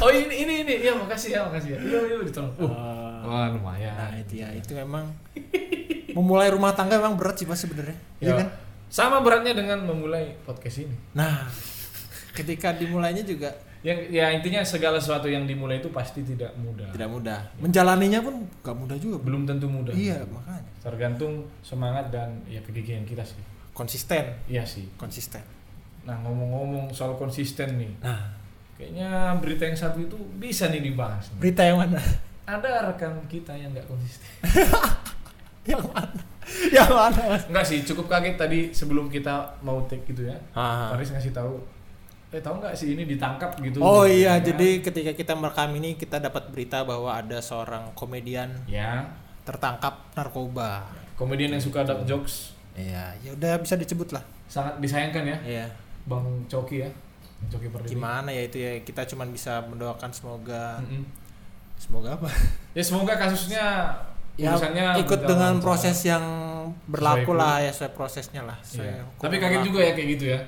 Oh 0.00 0.08
ini 0.08 0.46
ini 0.46 0.64
ini 0.64 0.74
ya 0.80 0.94
makasih 0.94 1.36
ya 1.36 1.40
makasih 1.44 1.76
ya. 1.76 1.78
Iya 1.78 1.98
iya 2.08 2.16
ditolong. 2.24 2.52
Uh, 2.56 3.20
wah 3.26 3.50
lumayan. 3.50 3.92
Nah 3.92 4.12
itu 4.16 4.40
ya 4.40 4.48
itu 4.48 4.72
memang 4.72 5.12
memulai 6.12 6.48
rumah 6.48 6.72
tangga 6.72 6.96
memang 6.96 7.18
berat 7.18 7.36
sih 7.36 7.44
pas 7.44 7.58
sebenarnya. 7.58 7.96
Iya 8.16 8.28
Ya, 8.28 8.34
kan? 8.40 8.48
Sama 8.88 9.20
beratnya 9.20 9.52
dengan 9.52 9.84
memulai 9.84 10.36
podcast 10.44 10.86
ini. 10.86 10.96
Nah 11.12 11.48
ketika 12.32 12.72
dimulainya 12.72 13.20
juga 13.22 13.52
Yang 13.82 14.14
ya 14.14 14.30
intinya 14.30 14.62
segala 14.62 14.96
sesuatu 14.96 15.26
yang 15.26 15.42
dimulai 15.42 15.82
itu 15.82 15.90
pasti 15.90 16.22
tidak 16.22 16.54
mudah. 16.54 16.86
tidak 16.94 17.10
mudah. 17.10 17.40
Menjalaninya 17.58 18.22
pun 18.22 18.46
gak 18.62 18.78
mudah 18.78 18.94
juga. 18.94 19.18
Belum 19.20 19.42
tentu 19.42 19.66
mudah. 19.66 19.90
Iya 19.90 20.22
makanya 20.30 20.62
Tergantung 20.78 21.50
semangat 21.60 22.08
dan 22.08 22.40
ya 22.46 22.62
kegigihan 22.62 23.02
kita 23.02 23.26
sih. 23.26 23.42
Konsisten 23.72 24.24
Iya 24.46 24.62
sih. 24.62 24.88
konsisten. 24.94 25.40
Nah 26.02 26.16
ngomong-ngomong 26.18 26.90
soal 26.90 27.14
konsisten 27.14 27.76
nih, 27.76 27.92
Nah 27.98 28.34
kayaknya 28.74 29.08
berita 29.38 29.64
yang 29.64 29.78
satu 29.78 29.98
itu 29.98 30.14
bisa 30.36 30.66
nih 30.66 30.82
dibahas. 30.82 31.30
nih. 31.30 31.38
berita 31.40 31.62
yang 31.62 31.78
mana? 31.78 32.00
Ada 32.42 32.90
rekan 32.90 33.14
kita 33.26 33.52
yang 33.52 33.70
nggak 33.70 33.86
konsisten. 33.86 34.26
yang 35.70 35.80
mana? 35.86 36.20
yang 36.68 36.90
mana 36.90 37.22
mas? 37.28 37.46
Enggak 37.46 37.64
sih, 37.64 37.78
cukup 37.82 38.10
kaget 38.10 38.34
tadi 38.36 38.60
sebelum 38.70 39.06
kita 39.06 39.30
mau 39.60 39.86
take 39.86 40.02
gitu 40.04 40.26
ya. 40.26 40.36
Ah. 40.52 40.90
Faris 40.90 41.08
ngasih 41.08 41.30
tahu, 41.30 41.62
eh 42.28 42.42
tahu 42.42 42.58
nggak 42.58 42.74
sih 42.74 42.92
ini 42.92 43.06
ditangkap 43.06 43.54
gitu. 43.56 43.78
Oh 43.78 44.02
iya, 44.02 44.36
Ya. 44.36 44.42
jadi 44.42 44.82
ketika 44.82 45.14
kita 45.14 45.32
merekam 45.32 45.70
ini 45.72 45.94
kita 45.94 46.18
dapat 46.18 46.50
berita 46.50 46.82
bahwa 46.82 47.14
ada 47.14 47.38
seorang 47.38 47.94
komedian 47.94 48.50
ya 48.66 49.06
tertangkap 49.42 50.10
narkoba. 50.12 50.86
komedian 51.14 51.50
yang 51.50 51.62
suka 51.62 51.82
dark 51.82 52.02
jokes 52.02 52.51
Iya, 52.74 53.12
ya 53.20 53.30
udah 53.32 53.52
bisa 53.58 53.74
disebut 53.74 54.10
lah. 54.10 54.24
sangat 54.46 54.76
disayangkan 54.78 55.24
ya, 55.24 55.36
Iya. 55.42 55.66
Bang 56.04 56.24
Coki 56.44 56.80
ya, 56.80 56.90
Coki 57.46 57.68
Pardede. 57.68 57.88
Gimana 57.90 58.28
ya 58.28 58.42
itu 58.42 58.56
ya 58.56 58.76
kita 58.78 59.04
cuman 59.06 59.28
bisa 59.28 59.60
mendoakan 59.62 60.08
semoga 60.08 60.76
Mm-mm. 60.78 61.04
semoga 61.74 62.14
apa? 62.14 62.28
Ya 62.72 62.80
semoga 62.80 63.14
kasusnya 63.14 63.92
Ya 64.32 64.48
urusannya 64.50 64.96
ikut 64.98 65.20
dengan 65.22 65.56
proses 65.58 66.00
yang 66.02 66.24
berlaku 66.86 67.28
Sesuai 67.28 67.36
lah 67.38 67.56
ya 67.58 67.70
sesuai 67.70 67.92
prosesnya 67.92 68.40
lah. 68.42 68.56
Iya. 68.56 68.66
sesuai 68.66 68.92
hukum 69.06 69.22
Tapi 69.22 69.34
kaget 69.34 69.48
berlaku. 69.52 69.66
juga 69.66 69.80
ya 69.82 69.92
kayak 69.92 70.08
gitu 70.10 70.24
ya. 70.26 70.40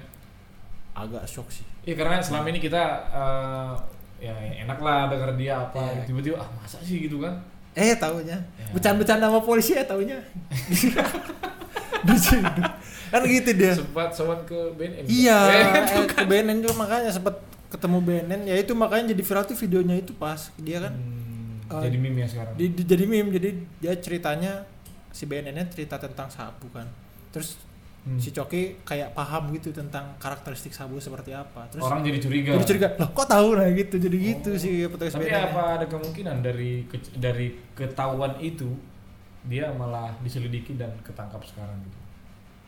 Agak 0.94 1.24
shock 1.24 1.48
sih. 1.50 1.64
Iya 1.82 1.94
karena 1.94 2.16
selama 2.18 2.48
ini 2.48 2.58
kita 2.58 2.80
eh, 3.10 3.72
ya 4.22 4.32
enak 4.62 4.78
lah 4.78 5.08
denger 5.08 5.32
dia 5.34 5.54
apa 5.58 5.80
Iya. 5.86 6.02
tiba-tiba 6.02 6.36
ah 6.38 6.48
masa 6.54 6.80
sih 6.80 6.96
gitu 6.98 7.20
kan. 7.20 7.36
Eh 7.74 7.92
tahunya 7.94 8.36
Ya. 8.56 8.66
bercanda-bercanda 8.70 9.26
sama 9.26 9.40
polisi 9.40 9.72
ya 9.72 9.84
tahunya. 9.84 10.16
Kan 13.06 13.20
gitu 13.24 13.50
dia. 13.52 13.72
Sempat 13.72 14.10
sowan 14.10 14.42
ke 14.42 14.58
BNN. 14.72 15.04
Iya, 15.04 15.38
Eh, 15.46 15.64
eh, 15.94 16.06
ke 16.06 16.22
BNN 16.22 16.58
juga 16.60 16.74
makanya 16.76 17.10
sempat 17.10 17.38
ketemu 17.66 17.98
BNN 18.00 18.40
ya 18.44 18.56
itu 18.56 18.72
makanya 18.72 19.10
jadi 19.10 19.22
viral 19.24 19.44
tuh 19.44 19.56
videonya 19.56 19.96
itu 19.96 20.12
pas 20.12 20.38
dia 20.56 20.78
kan 20.80 20.94
Hmm, 20.94 21.58
Eh, 21.66 21.82
jadi 21.82 21.96
meme 21.96 22.18
ya 22.18 22.28
sekarang. 22.28 22.54
di, 22.54 22.66
di- 22.70 22.84
jadi 22.84 23.04
meme 23.04 23.30
jadi 23.30 23.48
dia 23.80 23.92
ceritanya 23.96 24.62
si 25.08 25.24
BNN 25.24 25.52
nya 25.52 25.64
cerita 25.66 25.96
tentang 25.96 26.28
sabu 26.28 26.68
kan 26.68 26.86
terus 27.30 27.58
Hmm. 28.00 28.14
si 28.14 28.30
Coki 28.30 28.62
kayak 28.82 29.10
paham 29.10 29.48
gitu 29.50 29.72
tentang 29.72 30.12
karakteristik 30.18 30.70
sabu 30.70 30.98
seperti 30.98 31.32
apa 31.32 31.64
terus 31.66 31.82
Orang 31.82 32.04
jadi 32.04 32.20
curiga. 32.20 32.52
jadi 32.52 32.66
curiga 32.68 32.88
loh 32.94 33.10
kok 33.10 33.26
tahu 33.26 33.56
nah 33.56 33.64
gitu 33.66 33.96
jadi 33.96 34.16
gitu 34.20 34.50
Oh. 34.50 34.60
sih 34.60 34.74
petugas 34.86 35.12
Tapi 35.12 35.24
BNN 35.24 35.44
apa 35.48 35.62
ada 35.74 35.86
kemungkinan 35.88 36.36
dari 36.40 36.72
ke- 36.84 37.16
dari 37.16 37.46
ketahuan 37.72 38.36
itu 38.38 38.68
dia 39.44 39.68
malah 39.70 40.08
diselidiki 40.20 40.74
dan 40.74 40.88
ketangkap 41.00 41.40
sekarang 41.44 41.76
gitu. 41.80 41.98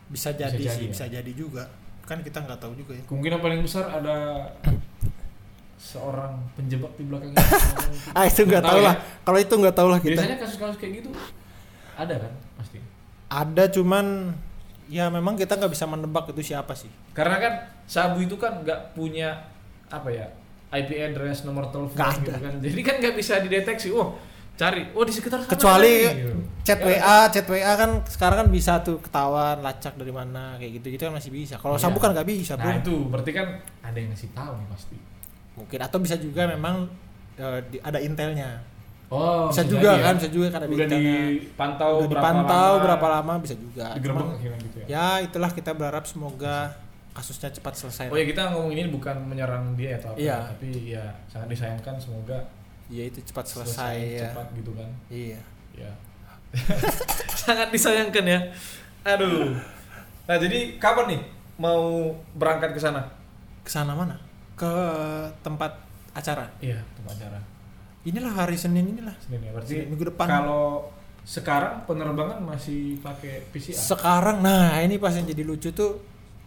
bisa 0.07 0.29
Bisa 0.29 0.47
jadi, 0.47 0.55
jadi 0.55 0.69
sih 0.69 0.85
ya. 0.85 0.89
bisa 0.93 1.05
jadi 1.09 1.31
juga 1.33 1.63
kan 2.03 2.21
kita 2.21 2.39
nggak 2.39 2.59
tahu 2.59 2.73
juga 2.73 2.95
ya 2.95 3.03
Kemungkinan 3.03 3.39
paling 3.39 3.59
besar 3.59 3.89
ada 3.89 4.47
seorang 5.77 6.33
penjebak 6.53 6.89
di 6.95 7.03
belakang 7.05 7.31
itu. 7.33 7.45
ah 8.11 8.25
itu 8.25 8.41
nggak 8.43 8.63
tahu 8.63 8.79
ya. 8.81 8.85
lah 8.87 8.95
kalau 9.21 9.37
itu 9.37 9.53
nggak 9.53 9.75
tahu 9.75 9.87
lah 9.87 9.99
kita 9.99 10.17
Biasanya 10.17 10.37
kasus-kasus 10.39 10.77
kayak 10.77 10.93
gitu 10.99 11.09
ada 11.93 12.15
kan 12.17 12.33
pasti. 12.55 12.77
ada 13.27 13.63
cuman 13.69 14.05
ya 14.87 15.05
memang 15.07 15.35
kita 15.35 15.53
nggak 15.53 15.69
bisa 15.69 15.85
menebak 15.85 16.31
itu 16.31 16.41
siapa 16.45 16.73
sih 16.73 16.89
Karena 17.11 17.37
kan 17.37 17.53
sabu 17.83 18.21
itu 18.21 18.37
kan 18.37 18.61
nggak 18.61 18.93
punya 18.93 19.33
apa 19.87 20.09
ya 20.09 20.25
IP 20.67 20.91
address 20.93 21.41
nomor 21.43 21.71
telepon 21.71 21.95
gitu 21.95 22.31
kan. 22.33 22.53
Jadi 22.59 22.81
kan 22.83 22.95
nggak 22.99 23.15
bisa 23.15 23.39
dideteksi. 23.39 23.87
Oh 23.89 24.19
cari, 24.57 24.89
oh 24.91 25.01
di 25.01 25.11
sekitar 25.11 25.37
sana 25.39 25.47
kecuali 25.47 25.93
gitu. 26.03 26.33
chat 26.61 26.79
Ya, 26.79 26.85
WA 26.91 27.19
chat 27.29 27.45
WA 27.45 27.73
kan 27.73 27.91
sekarang 28.03 28.37
kan 28.39 28.47
bisa 28.49 28.81
tuh 28.81 28.97
ketahuan 28.97 29.61
lacak 29.61 29.93
dari 29.93 30.09
mana 30.09 30.57
kayak 30.57 30.81
gitu 30.81 30.91
gitu 30.91 31.01
kan 31.03 31.13
masih 31.13 31.29
bisa 31.29 31.55
kalau 31.55 31.75
Iya. 31.75 31.83
sabu 31.83 31.97
kan 31.97 32.09
nggak 32.09 32.25
bisa 32.25 32.53
bro 32.53 32.65
Nah 32.65 32.75
itu 32.75 32.95
berarti 33.07 33.31
kan 33.31 33.47
ada 33.79 33.95
yang 33.95 34.09
ngasih 34.09 34.29
tahu 34.31 34.51
nih 34.55 34.67
pasti. 34.67 34.97
mungkin 35.53 35.79
atau 35.79 35.97
bisa 35.97 36.15
juga 36.15 36.45
memang 36.47 36.89
di- 37.63 37.79
ada 37.79 37.97
intelnya 37.97 38.61
Oh 39.07 39.47
bisa 39.47 39.61
juga 39.63 39.93
jadi 39.93 40.03
kan 40.03 40.11
ya. 40.11 40.19
bisa 40.19 40.29
juga 40.29 40.47
kan 40.49 40.59
ada 40.59 40.67
udah 40.67 40.87
dipantau 40.89 41.91
udah 41.95 42.07
berapa 42.07 42.19
dipantau 42.19 42.67
lama, 42.67 42.83
berapa 42.83 43.07
lama 43.09 43.33
bisa 43.39 43.55
juga 43.55 43.85
digerebek 43.93 44.27
gitu 44.59 44.77
ya. 44.79 44.85
ya 44.87 45.07
itulah 45.21 45.49
kita 45.49 45.71
berharap 45.71 46.03
semoga 46.03 46.75
kasusnya 47.11 47.49
cepat 47.51 47.73
selesai 47.73 48.05
Oh 48.07 48.15
ya 48.15 48.25
kita 48.25 48.51
ngomong 48.51 48.69
ini 48.69 48.85
bukan 48.87 49.15
menyerang 49.23 49.73
dia 49.73 49.95
atau 49.95 50.11
apa, 50.11 50.19
Iya. 50.19 50.37
tapi 50.51 50.67
ya 50.91 51.05
sangat 51.25 51.47
disayangkan 51.49 51.95
semoga 51.95 52.37
Iya, 52.87 53.03
itu 53.05 53.19
cepat 53.21 53.45
selesai, 53.45 53.73
selesai, 53.73 53.97
ya 54.15 54.29
cepat 54.31 54.47
gitu 54.53 54.71
kan. 54.73 54.89
iya 55.07 55.39
Ya. 55.73 55.91
sangat 57.37 57.69
disayangkan 57.69 58.25
ya. 58.25 58.39
Aduh. 59.05 59.53
Nah 60.23 60.35
jadi 60.35 60.75
kapan 60.75 61.05
nih 61.09 61.21
mau 61.55 62.11
berangkat 62.33 62.71
ke 62.71 62.79
sana? 62.79 63.03
ke 63.59 63.69
sana 63.69 63.91
mana 63.91 64.15
ke 64.53 64.71
tempat 65.37 65.75
acara 66.11 66.47
Iya 66.57 66.79
tempat 66.93 67.13
acara. 67.13 67.39
inilah 68.01 68.31
hari 68.33 68.55
Senin 68.55 68.87
inilah 68.89 69.11
Senin 69.19 69.43
ya. 69.43 69.51
Berarti 69.51 69.75
Senin, 69.75 69.87
minggu 69.91 70.05
depan 70.07 70.23
kalau 70.25 70.87
sekarang 71.21 71.83
penerbangan 71.83 72.39
masih 72.39 72.95
pakai 72.97 73.43
PCR. 73.49 73.75
sekarang 73.75 74.39
nah 74.39 74.79
ini 74.79 74.95
pas 74.95 75.11
yang 75.11 75.25
jadi 75.25 75.43
lucu 75.43 75.69
tuh 75.69 75.99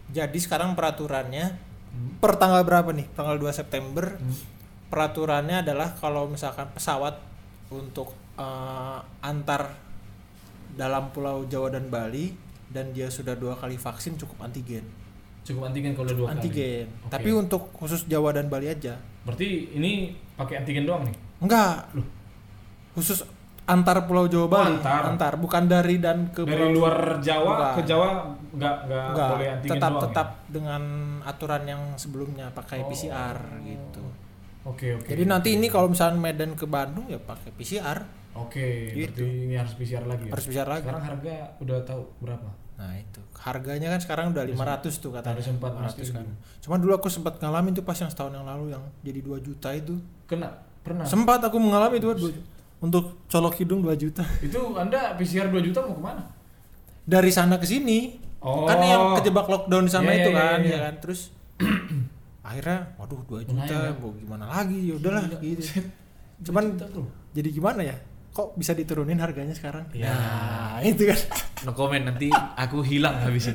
jadi 0.07 0.33
sekarang 0.33 0.73
peraturannya 0.73 1.69
Hmm. 1.87 2.17
per 2.17 2.35
tanggal 2.35 2.63
berapa 2.63 2.89
nih 2.89 3.03
tanggal 3.11 3.35
2 3.35 3.51
September 3.51 4.15
Hmm. 4.15 4.31
Peraturannya 4.91 5.63
adalah 5.63 5.89
kalau 5.93 6.27
misalkan 6.27 6.67
pesawat 6.69 7.15
untuk 7.69 8.11
eh, 8.35 8.99
antar 9.21 9.71
dalam 10.71 11.09
Pulau 11.09 11.43
Jawa 11.45 11.67
dan 11.69 11.87
Bali 11.87 12.31
dan 12.67 12.91
dia 12.91 13.07
sudah 13.07 13.33
dua 13.33 13.55
kali 13.55 13.75
vaksin 13.75 14.15
cukup 14.15 14.39
antigen 14.41 14.83
Cukup 15.41 15.65
antigen 15.65 15.91
kalau 15.91 16.07
dua 16.07 16.27
kali. 16.29 16.35
antigen 16.37 16.85
Oke. 17.01 17.09
tapi 17.09 17.29
untuk 17.31 17.71
khusus 17.73 18.05
Jawa 18.05 18.31
dan 18.31 18.45
Bali 18.45 18.67
aja 18.67 18.95
Berarti 19.21 19.47
ini 19.71 20.11
pakai 20.33 20.59
antigen 20.59 20.83
doang 20.83 21.03
nih. 21.03 21.15
enggak 21.39 21.91
Loh. 21.93 22.07
khusus 22.91 23.23
antar 23.63 24.03
Pulau 24.03 24.25
Jawa 24.25 24.43
Oh, 24.43 24.49
Bali 24.49 24.75
antar. 24.83 25.33
bukan 25.35 25.63
dari 25.65 25.95
dan 25.97 26.27
ke 26.29 26.41
Dari 26.41 26.51
Pulau 26.51 26.71
luar 26.73 26.97
Jawa 27.19 27.51
Bukan. 27.51 27.73
ke 27.73 27.81
Jawa 27.85 28.07
nggak 28.51 28.75
nggak 28.85 29.05
enggak 29.07 29.27
boleh 29.29 29.47
antigen 29.49 29.71
tetap 29.73 29.91
doang. 29.91 30.03
tetap 30.05 30.27
dengan 30.47 30.81
aturan 31.21 31.63
yang 31.65 31.81
sebelumnya 31.95 32.47
pakai 32.49 32.79
Oh. 32.79 32.87
PCR 32.87 33.37
gitu 33.61 34.01
ya? 34.01 34.13
Oke 34.61 34.93
oke. 34.93 35.09
jadi 35.09 35.23
nanti 35.25 35.57
ini 35.57 35.67
kalau 35.67 35.89
misalnya 35.89 36.21
Medan 36.21 36.53
ke 36.53 36.69
Bandung 36.69 37.09
ya 37.09 37.17
pakai 37.17 37.49
PCR 37.53 38.05
Oke, 38.31 38.95
Gitu. 38.95 39.27
berarti 39.27 39.43
ini 39.43 39.55
harus 39.59 39.73
PCR 39.75 40.07
lagi. 40.07 40.23
ya? 40.23 40.31
harus 40.31 40.45
PCR 40.47 40.69
lagi 40.69 40.87
Sekarang 40.87 41.03
harga 41.03 41.35
udah 41.59 41.77
tahu 41.83 42.01
berapa? 42.23 42.47
Nah 42.79 42.91
itu 42.95 43.19
harganya 43.35 43.87
kan 43.91 43.99
sekarang 43.99 44.25
udah 44.31 44.43
500 44.47 45.03
tuh 45.03 45.11
katanya. 45.11 45.35
Harus 45.35 45.45
sempat 45.51 45.71
500 45.75 45.83
mesti 45.83 46.01
kan. 46.15 46.25
Cuman 46.63 46.77
dulu 46.79 46.91
aku 46.95 47.07
sempat 47.11 47.33
ngalamin 47.43 47.75
tuh 47.75 47.83
pas 47.83 47.97
yang 47.99 48.07
setahun 48.07 48.31
yang 48.31 48.47
lalu 48.47 48.71
yang 48.71 48.83
jadi 49.03 49.19
2 49.19 49.35
juta 49.43 49.69
itu. 49.75 49.99
Kena 50.29 50.47
pernah. 50.79 51.03
Sempat 51.03 51.43
aku 51.43 51.59
mengalami 51.59 51.99
itu 51.99 52.07
2 52.07 52.31
juta. 52.31 52.39
Untuk 52.79 53.19
colok 53.27 53.53
hidung 53.59 53.83
2 53.83 53.93
juta. 53.99 54.23
itu 54.47 54.59
Anda 54.79 55.13
PCR 55.19 55.51
2 55.51 55.67
juta 55.67 55.83
mau 55.83 55.99
ke 55.99 56.01
mana? 56.01 56.23
Dari 57.03 57.31
sana 57.35 57.59
ke 57.59 57.67
sini. 57.67 58.15
Oh. 58.39 58.63
Kan 58.65 58.79
yang 58.81 59.13
kejebak 59.19 59.45
lockdown 59.45 59.85
di 59.85 59.91
sana 59.91 60.09
Iya, 60.09 60.17
itu 60.23 60.29
iya, 60.31 60.39
kan, 60.39 60.59
iya, 60.63 60.65
ya 60.65 60.71
iya. 60.71 60.79
kan. 60.87 60.93
Terus 61.03 61.19
akhirnya 62.51 62.79
waduh 62.99 63.23
2 63.25 63.47
juta 63.47 63.75
ya. 63.87 63.91
mau 63.95 64.11
gimana 64.13 64.45
lagi 64.51 64.91
ya 64.91 64.93
udahlah 64.99 65.23
gitu. 65.39 65.63
Cuman 66.45 66.75
2 66.75 66.77
juta, 66.77 66.85
bro. 66.91 67.03
jadi 67.31 67.49
gimana 67.49 67.81
ya? 67.87 67.95
Kok 68.31 68.55
bisa 68.55 68.71
diturunin 68.71 69.19
harganya 69.19 69.51
sekarang? 69.51 69.91
Ya. 69.91 70.11
Nah, 70.11 70.79
itu 70.83 71.07
kan. 71.07 71.19
No 71.61 71.77
comment 71.77 72.01
nanti 72.01 72.33
aku 72.33 72.81
hilang 72.81 73.21
habisin. 73.21 73.53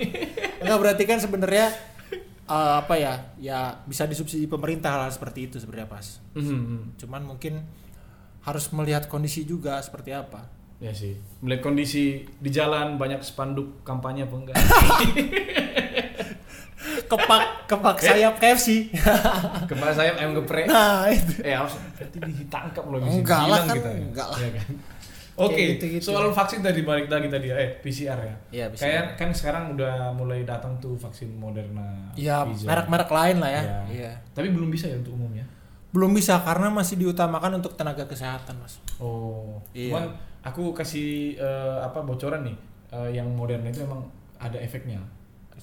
Enggak 0.64 0.78
berarti 0.80 1.04
kan 1.04 1.20
sebenarnya 1.20 1.68
eh, 2.48 2.74
apa 2.80 2.94
ya? 2.96 3.36
Ya 3.36 3.84
bisa 3.84 4.08
disubsidi 4.08 4.48
pemerintah 4.48 4.96
hal 4.96 5.12
seperti 5.12 5.52
itu 5.52 5.60
sebenarnya 5.60 5.88
pas. 5.92 6.24
Mhm. 6.32 6.96
Cuman 6.96 7.20
mungkin 7.28 7.60
harus 8.48 8.64
melihat 8.72 9.12
kondisi 9.12 9.44
juga 9.44 9.76
seperti 9.84 10.16
apa. 10.16 10.48
Ya 10.80 10.96
sih. 10.96 11.20
Melihat 11.44 11.68
kondisi 11.68 12.24
di 12.40 12.48
jalan 12.48 12.96
banyak 12.96 13.20
spanduk 13.20 13.84
kampanye 13.84 14.24
apa 14.24 14.34
enggak? 14.40 14.56
Kepak 17.06 17.42
kepak 17.66 17.96
sayap 17.98 18.34
KFC. 18.36 18.88
Kepala 19.64 19.90
saya 19.90 20.14
ayam 20.14 20.32
geprek. 20.34 20.66
nah, 20.66 21.04
itu. 21.06 21.40
Eh 21.40 21.52
harus 21.52 21.74
berarti 21.92 22.18
ditangkap 22.20 22.84
loh 22.84 22.98
bisa 22.98 23.16
Enggak 23.16 23.40
lah 23.40 23.46
bilang 23.46 23.64
kan, 23.64 23.76
kita. 23.76 23.88
ya. 23.88 24.00
enggak 24.02 24.26
lah. 24.26 24.38
Iya 24.38 24.50
kan? 24.54 24.68
Oke, 25.34 25.50
Kayak 25.52 25.70
gitu-gitu. 25.74 26.04
soal 26.06 26.30
vaksin 26.30 26.62
tadi 26.62 26.80
balik 26.80 27.10
lagi 27.10 27.26
tadi 27.26 27.50
ya, 27.50 27.58
eh 27.58 27.74
PCR 27.76 28.14
ya. 28.16 28.34
Iya, 28.52 28.64
PCR. 28.70 28.78
Kayak 28.80 29.04
kan 29.16 29.28
sekarang 29.30 29.64
udah 29.74 30.14
mulai 30.14 30.46
datang 30.46 30.78
tuh 30.78 30.94
vaksin 30.94 31.26
Moderna. 31.34 31.82
Ya, 32.14 32.46
Pfizer. 32.46 32.70
merek-merek 32.70 33.10
lain 33.10 33.36
lah 33.42 33.50
ya. 33.50 33.62
Iya. 33.62 33.78
Iya. 33.90 34.12
Tapi 34.30 34.48
belum 34.48 34.70
bisa 34.70 34.86
ya 34.86 34.94
untuk 34.94 35.12
umum 35.12 35.34
ya. 35.34 35.42
Belum 35.90 36.10
bisa 36.10 36.38
karena 36.38 36.70
masih 36.70 36.94
diutamakan 36.96 37.58
untuk 37.58 37.74
tenaga 37.74 38.06
kesehatan, 38.06 38.54
Mas. 38.58 38.78
Oh, 38.96 39.58
Iya. 39.70 39.90
cuman 39.90 40.04
aku 40.40 40.70
kasih 40.70 41.34
eh, 41.34 41.78
apa 41.82 41.98
bocoran 42.00 42.46
nih, 42.46 42.54
eh, 42.90 43.10
yang 43.12 43.26
Moderna 43.28 43.66
itu 43.66 43.82
emang 43.82 44.06
ada 44.36 44.54
efeknya. 44.56 45.02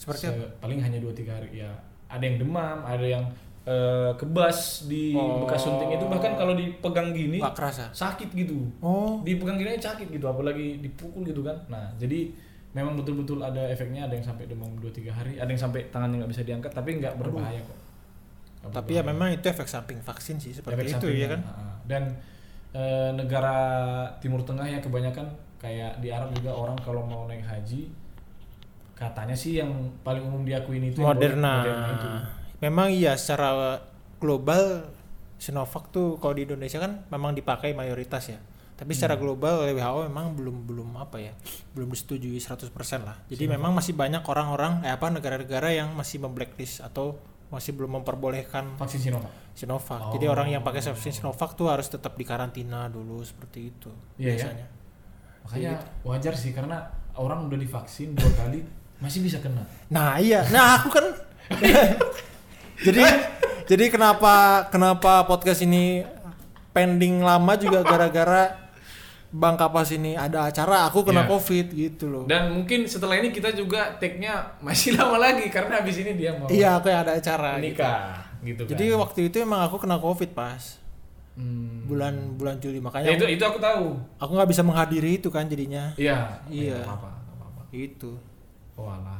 Seperti 0.01 0.24
Se- 0.24 0.34
apa? 0.34 0.50
Paling 0.60 0.81
hanya 0.81 0.98
2-3 0.98 1.29
hari 1.31 1.62
ya. 1.62 1.70
Ada 2.08 2.24
yang 2.24 2.38
demam, 2.39 2.81
ada 2.81 3.05
yang 3.05 3.22
eh, 3.62 4.12
kebas 4.17 4.89
di 4.89 5.13
Oh. 5.13 5.46
bekas 5.46 5.62
suntik 5.62 5.86
itu 5.88 6.01
bahkan 6.03 6.34
kalau 6.34 6.58
dipegang 6.58 7.13
gini 7.13 7.38
kerasa. 7.38 7.93
sakit 7.93 8.34
gitu. 8.34 8.65
Oh, 8.81 9.22
dipegang 9.22 9.53
gini 9.55 9.77
sakit 9.77 10.10
gitu 10.10 10.25
apalagi 10.25 10.81
dipukul 10.81 11.22
gitu 11.22 11.46
kan 11.46 11.53
nah 11.67 11.93
jadi 11.93 12.34
memang 12.72 12.98
betul-betul 12.98 13.38
ada 13.38 13.70
efeknya 13.70 14.10
ada 14.10 14.17
yang 14.17 14.25
sampai 14.25 14.50
demam 14.50 14.65
2-3 14.75 15.13
hari 15.13 15.38
ada 15.38 15.46
yang 15.46 15.62
sampai 15.62 15.86
tangannya 15.86 16.17
nggak 16.17 16.31
bisa 16.31 16.41
diangkat 16.41 16.72
tapi 16.72 16.98
nggak 16.98 17.13
berbahaya 17.15 17.62
kok 17.62 17.77
Nggak 18.63 18.74
tapi 18.74 18.91
ya 18.91 19.03
memang 19.03 19.29
itu 19.29 19.46
efek 19.46 19.67
samping 19.67 20.00
vaksin 20.00 20.38
sih 20.38 20.51
seperti 20.51 20.81
Efek 20.81 20.98
itu 20.98 21.08
ya 21.15 21.27
kan. 21.29 21.41
dan 21.86 22.03
eh, 22.74 23.13
negara 23.13 23.58
timur 24.17 24.41
tengah 24.41 24.65
ya 24.65 24.79
kebanyakan 24.79 25.29
kayak 25.58 26.01
di 26.01 26.10
Arab 26.10 26.34
juga 26.34 26.50
orang 26.50 26.77
kalau 26.77 27.05
mau 27.05 27.25
naik 27.25 27.43
haji 27.43 27.93
katanya 29.01 29.34
sih 29.34 29.58
yang 29.58 29.74
paling 30.00 30.22
umum 30.22 30.46
diakuin 30.46 30.86
itu 30.86 31.01
Moderna. 31.01 31.65
Moderna 31.65 31.88
itu 31.89 32.08
Memang 32.62 32.88
iya 32.88 33.17
secara 33.17 33.81
global 34.15 34.86
Sinovac 35.36 35.89
tuh 35.89 36.15
kalau 36.15 36.38
di 36.38 36.46
Indonesia 36.46 36.77
kan 36.77 37.01
memang 37.10 37.34
dipakai 37.34 37.74
mayoritas 37.74 38.29
ya. 38.29 38.38
Tapi 38.77 38.93
secara 38.93 39.13
Hmm. 39.13 39.22
global 39.24 39.62
oleh 39.62 39.74
WHO 39.74 40.05
memang 40.05 40.34
belum 40.34 40.65
belum 40.65 40.89
apa 40.96 41.17
ya, 41.17 41.34
belum 41.72 41.89
disetujui 41.89 42.38
100% 42.38 42.70
lah. 43.01 43.17
Jadi 43.25 43.38
Sinovac. 43.39 43.58
memang 43.58 43.72
masih 43.74 43.93
banyak 43.93 44.22
orang-orang 44.22 44.81
eh 44.81 44.89
apa 44.89 45.10
negara-negara 45.10 45.70
yang 45.72 45.89
masih 45.91 46.17
memblacklist 46.17 46.81
atau 46.81 47.17
masih 47.50 47.74
belum 47.74 47.98
memperbolehkan 47.98 48.77
vaksin 48.77 49.01
Sinovac 49.03 49.34
Sinovac. 49.51 50.01
Jadi 50.12 50.25
Oh. 50.25 50.31
orang 50.31 50.48
yang 50.48 50.62
pakai 50.62 50.81
vaksin 50.84 51.10
Sinovac 51.12 51.53
tuh 51.53 51.67
harus 51.67 51.86
tetap 51.88 52.13
dikarantina 52.13 52.86
dulu 52.88 53.22
seperti 53.22 53.60
itu 53.67 53.89
Iya 54.15 54.29
ya? 54.29 54.34
biasanya. 54.39 54.65
makanya 55.41 55.72
Gitu. 55.74 55.86
wajar 56.05 56.34
sih 56.34 56.51
karena 56.51 56.77
orang 57.13 57.43
udah 57.43 57.58
divaksin 57.58 58.13
dua 58.13 58.29
kali 58.31 58.62
masih 59.01 59.20
bisa 59.20 59.38
kena 59.38 59.65
Nah 59.88 60.15
iya, 60.17 60.46
nah 60.48 60.77
aku 60.77 60.88
kan 60.89 61.05
jadi 62.79 63.03
jadi 63.65 63.86
kenapa 63.88 64.34
kenapa 64.67 65.24
podcast 65.24 65.62
ini 65.62 66.05
pending 66.70 67.20
lama 67.20 67.53
juga 67.55 67.81
gara-gara 67.81 68.58
Bang 69.27 69.55
Kapas 69.55 69.88
ini 69.89 70.12
ada 70.13 70.43
acara, 70.43 70.84
aku 70.86 71.01
kena 71.01 71.24
Iya. 71.24 71.29
covid 71.29 71.65
gitu 71.72 72.05
loh. 72.05 72.24
Dan 72.27 72.51
mungkin 72.51 72.84
setelah 72.84 73.15
ini 73.15 73.31
kita 73.31 73.51
juga 73.51 73.96
take-nya 73.96 74.60
masih 74.60 74.91
lama 75.00 75.15
lagi 75.17 75.48
karena 75.48 75.79
habis 75.79 75.96
ini 75.98 76.13
dia 76.13 76.36
mau 76.36 76.46
Iya 76.46 76.75
aku 76.75 76.91
ada 76.91 77.15
acara. 77.15 77.55
gitu. 77.55 77.63
menikah. 77.63 78.27
gitu 78.41 78.62
kan. 78.62 78.70
Jadi 78.70 78.86
waktu 78.91 79.20
itu 79.27 79.38
emang 79.39 79.63
aku 79.63 79.79
kena 79.79 79.96
covid 79.98 80.31
pas 80.31 80.79
Hmm. 81.31 81.88
bulan 81.88 82.12
bulan 82.36 82.60
Juli 82.60 82.75
Ya, 82.75 82.84
makanya 82.84 83.15
itu 83.15 83.24
itu 83.29 83.39
aku 83.41 83.55
tahu. 83.58 83.96
aku 84.20 84.31
nggak 84.36 84.51
bisa 84.51 84.62
menghadiri 84.62 85.15
itu 85.15 85.31
kan 85.31 85.48
jadinya 85.48 85.96
Iya. 85.96 86.43
Iya. 86.46 86.84
Apa-apa. 86.84 87.72
itu. 87.72 88.20
Oh 88.75 88.88
alah. 88.88 89.20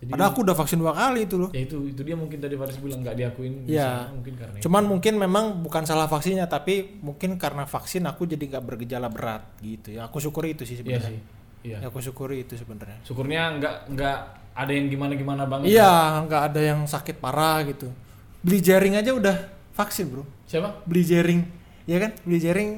Jadi 0.00 0.16
Padahal 0.16 0.32
aku 0.32 0.40
udah 0.40 0.56
vaksin 0.56 0.80
dua 0.80 0.96
kali 0.96 1.28
itu 1.28 1.36
loh. 1.36 1.52
ya 1.52 1.60
itu 1.60 1.76
itu 1.86 2.00
dia 2.00 2.16
mungkin 2.16 2.40
tadi 2.40 2.56
Faris 2.56 2.80
bilang 2.80 3.04
nggak 3.04 3.16
diakuin 3.16 3.68
di 3.68 3.76
Iya. 3.76 4.08
mungkin 4.08 4.32
karena 4.32 4.56
itu. 4.56 4.64
Cuman 4.64 4.82
mungkin 4.88 5.14
memang 5.14 5.44
bukan 5.60 5.84
salah 5.84 6.08
vaksinnya 6.08 6.48
tapi 6.48 6.96
mungkin 7.00 7.36
karena 7.36 7.68
vaksin 7.68 8.08
aku 8.08 8.24
jadi 8.24 8.40
nggak 8.40 8.64
bergejala 8.64 9.12
berat 9.12 9.44
gitu 9.60 9.92
ya. 9.92 10.08
Aku 10.08 10.16
syukuri 10.16 10.56
itu 10.56 10.64
sih 10.64 10.80
Iya 10.80 10.80
sebenarnya. 10.80 11.10
sih. 11.12 11.20
Iya. 11.60 11.76
Ya, 11.84 11.86
aku 11.92 12.00
syukuri 12.00 12.48
itu 12.48 12.56
sebenarnya. 12.56 12.96
Syukurnya 13.04 13.60
nggak 13.60 13.74
nggak 13.92 14.16
ada 14.56 14.72
yang 14.72 14.86
gimana 14.88 15.12
gimana 15.12 15.42
banget. 15.44 15.68
Iya, 15.68 15.92
nggak 16.24 16.42
ada 16.48 16.60
yang 16.64 16.80
sakit 16.88 17.20
parah 17.20 17.60
gitu. 17.68 17.92
Beli 18.40 18.58
jaring 18.58 18.96
aja 18.96 19.12
udah 19.12 19.36
vaksin 19.70 20.08
bro. 20.08 20.24
Siapa? 20.48 20.80
Beli 20.88 21.04
jaring, 21.04 21.40
ya 21.84 22.00
kan? 22.00 22.16
Beli 22.24 22.40
jaring. 22.40 22.70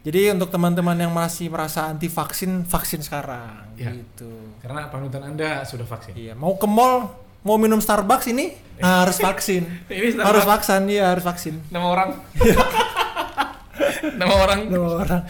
Jadi 0.00 0.32
untuk 0.32 0.48
teman-teman 0.48 0.96
yang 0.96 1.12
masih 1.12 1.52
merasa 1.52 1.84
anti 1.84 2.08
vaksin, 2.08 2.64
vaksin 2.64 3.00
sekarang 3.00 3.68
Iya. 3.76 4.00
gitu. 4.00 4.32
Karena 4.58 4.88
panutan 4.88 5.20
anda 5.22 5.60
sudah 5.62 5.84
vaksin. 5.84 6.16
Iya, 6.16 6.32
mau 6.32 6.56
ke 6.56 6.64
mall, 6.64 7.12
mau 7.42 7.60
minum 7.60 7.76
Starbucks 7.76 8.26
ini 8.26 8.56
harus 8.80 9.16
vaksin. 9.16 9.68
Ini 9.86 10.16
Starbucks. 10.16 10.24
harus 10.24 10.44
vaksin, 10.46 10.82
iya 10.88 11.12
harus 11.12 11.20
vaksin. 11.20 11.54
Nama 11.68 11.84
orang. 11.84 12.10
Nama 14.16 14.34
orang. 14.34 14.60
Nama 14.66 14.88
orang, 14.96 15.22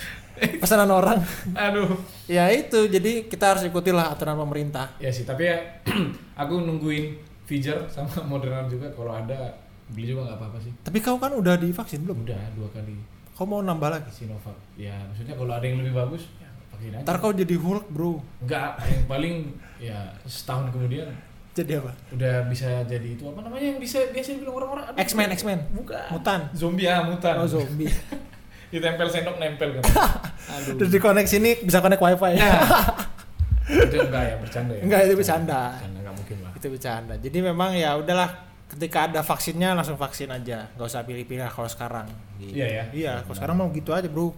pesanan 0.59 0.91
orang. 0.91 1.19
Aduh. 1.53 1.99
Ya 2.27 2.47
itu, 2.49 2.87
jadi 2.87 3.27
kita 3.27 3.55
harus 3.55 3.63
ikutilah 3.65 4.11
aturan 4.11 4.39
pemerintah. 4.39 4.95
Ya 4.99 5.11
sih, 5.11 5.27
tapi 5.27 5.51
ya 5.51 5.59
aku 6.41 6.63
nungguin 6.63 7.19
Pfizer 7.43 7.91
sama 7.91 8.23
Moderna 8.31 8.63
juga 8.67 8.87
kalau 8.95 9.11
ada 9.11 9.51
beli 9.91 10.07
juga 10.09 10.31
nggak 10.31 10.39
apa-apa 10.39 10.59
sih. 10.63 10.71
Tapi 10.81 10.99
kau 11.03 11.19
kan 11.19 11.35
udah 11.35 11.59
divaksin 11.59 12.07
belum? 12.07 12.23
Udah 12.23 12.39
dua 12.55 12.71
kali 12.71 12.95
Kau 13.41 13.49
mau 13.49 13.65
nambah 13.65 13.89
lagi? 13.89 14.05
Sinovac. 14.13 14.53
Ya 14.77 14.93
maksudnya 15.03 15.33
kalau 15.33 15.49
ada 15.49 15.65
yang 15.65 15.81
lebih 15.81 15.97
bagus 15.97 16.29
ya 16.37 16.45
vaksin 16.69 16.93
aja. 16.93 17.01
Ntar 17.01 17.17
kau 17.17 17.33
jadi 17.33 17.57
Hulk 17.57 17.89
bro. 17.89 18.21
Enggak, 18.39 18.77
yang 18.85 19.05
paling 19.07 19.35
ya 19.79 19.97
setahun 20.29 20.69
kemudian 20.69 21.09
Jadi 21.51 21.73
apa? 21.75 21.89
udah 22.13 22.47
bisa 22.47 22.85
jadi 22.85 23.09
itu 23.11 23.25
apa 23.25 23.41
namanya 23.41 23.65
yang 23.67 23.81
bisa 23.81 23.97
biasa 24.07 24.37
bilang 24.37 24.55
orang-orang 24.55 24.85
aduh, 24.87 25.01
X-Men, 25.03 25.29
X-Men. 25.35 25.59
bukan 25.73 26.05
Mutan. 26.11 26.41
zombie 26.53 26.85
ya 26.85 27.01
mutan 27.03 27.35
Oh 27.35 27.49
zombie. 27.49 27.89
ditempel 28.71 29.09
sendok 29.09 29.35
nempel 29.35 29.75
kan 29.75 29.83
aduh 30.55 30.77
Terus 30.79 30.91
di 30.93 31.01
connect 31.01 31.27
sini 31.27 31.59
bisa 31.59 31.81
connect 31.81 31.99
wifi 31.99 32.39
ya? 32.39 32.45
itu 33.89 33.97
enggak 33.99 34.23
ya 34.23 34.35
bercanda 34.37 34.73
ya 34.77 34.83
Enggak, 34.85 35.01
itu 35.03 35.15
bercanda. 35.17 35.61
bercanda 35.75 35.99
nggak 35.99 36.15
mungkin 36.15 36.37
lah 36.39 36.53
itu 36.55 36.67
bercanda. 36.69 37.15
Jadi 37.17 37.39
memang 37.41 37.71
ya 37.73 37.91
udahlah 37.97 38.31
ketika 38.71 38.99
ada 39.05 39.21
vaksinnya 39.21 39.75
langsung 39.75 39.95
vaksin 39.95 40.29
aja. 40.29 40.71
Nggak 40.73 40.87
usah 40.87 41.03
pilih-pilih 41.03 41.47
kalau 41.47 41.67
sekarang. 41.67 42.07
Gitu. 42.37 42.55
Iya 42.55 42.67
ya? 42.67 42.85
Iya, 42.91 43.13
kalau 43.23 43.35
sekarang 43.35 43.57
mau 43.57 43.69
gitu 43.71 43.91
aja 43.91 44.07
bro. 44.07 44.31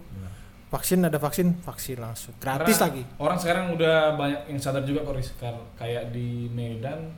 Vaksin 0.67 0.99
ada 0.99 1.15
vaksin, 1.15 1.53
vaksin 1.59 1.97
langsung. 1.97 2.33
Gratis 2.35 2.73
Karena 2.73 2.85
lagi. 2.89 3.03
orang 3.15 3.37
sekarang 3.37 3.65
udah 3.71 4.17
banyak 4.17 4.41
yang 4.47 4.57
sadar 4.57 4.81
juga 4.81 5.01
kok. 5.03 5.21
Kal- 5.37 5.69
kayak 5.75 6.09
di 6.09 6.49
Medan 6.49 7.13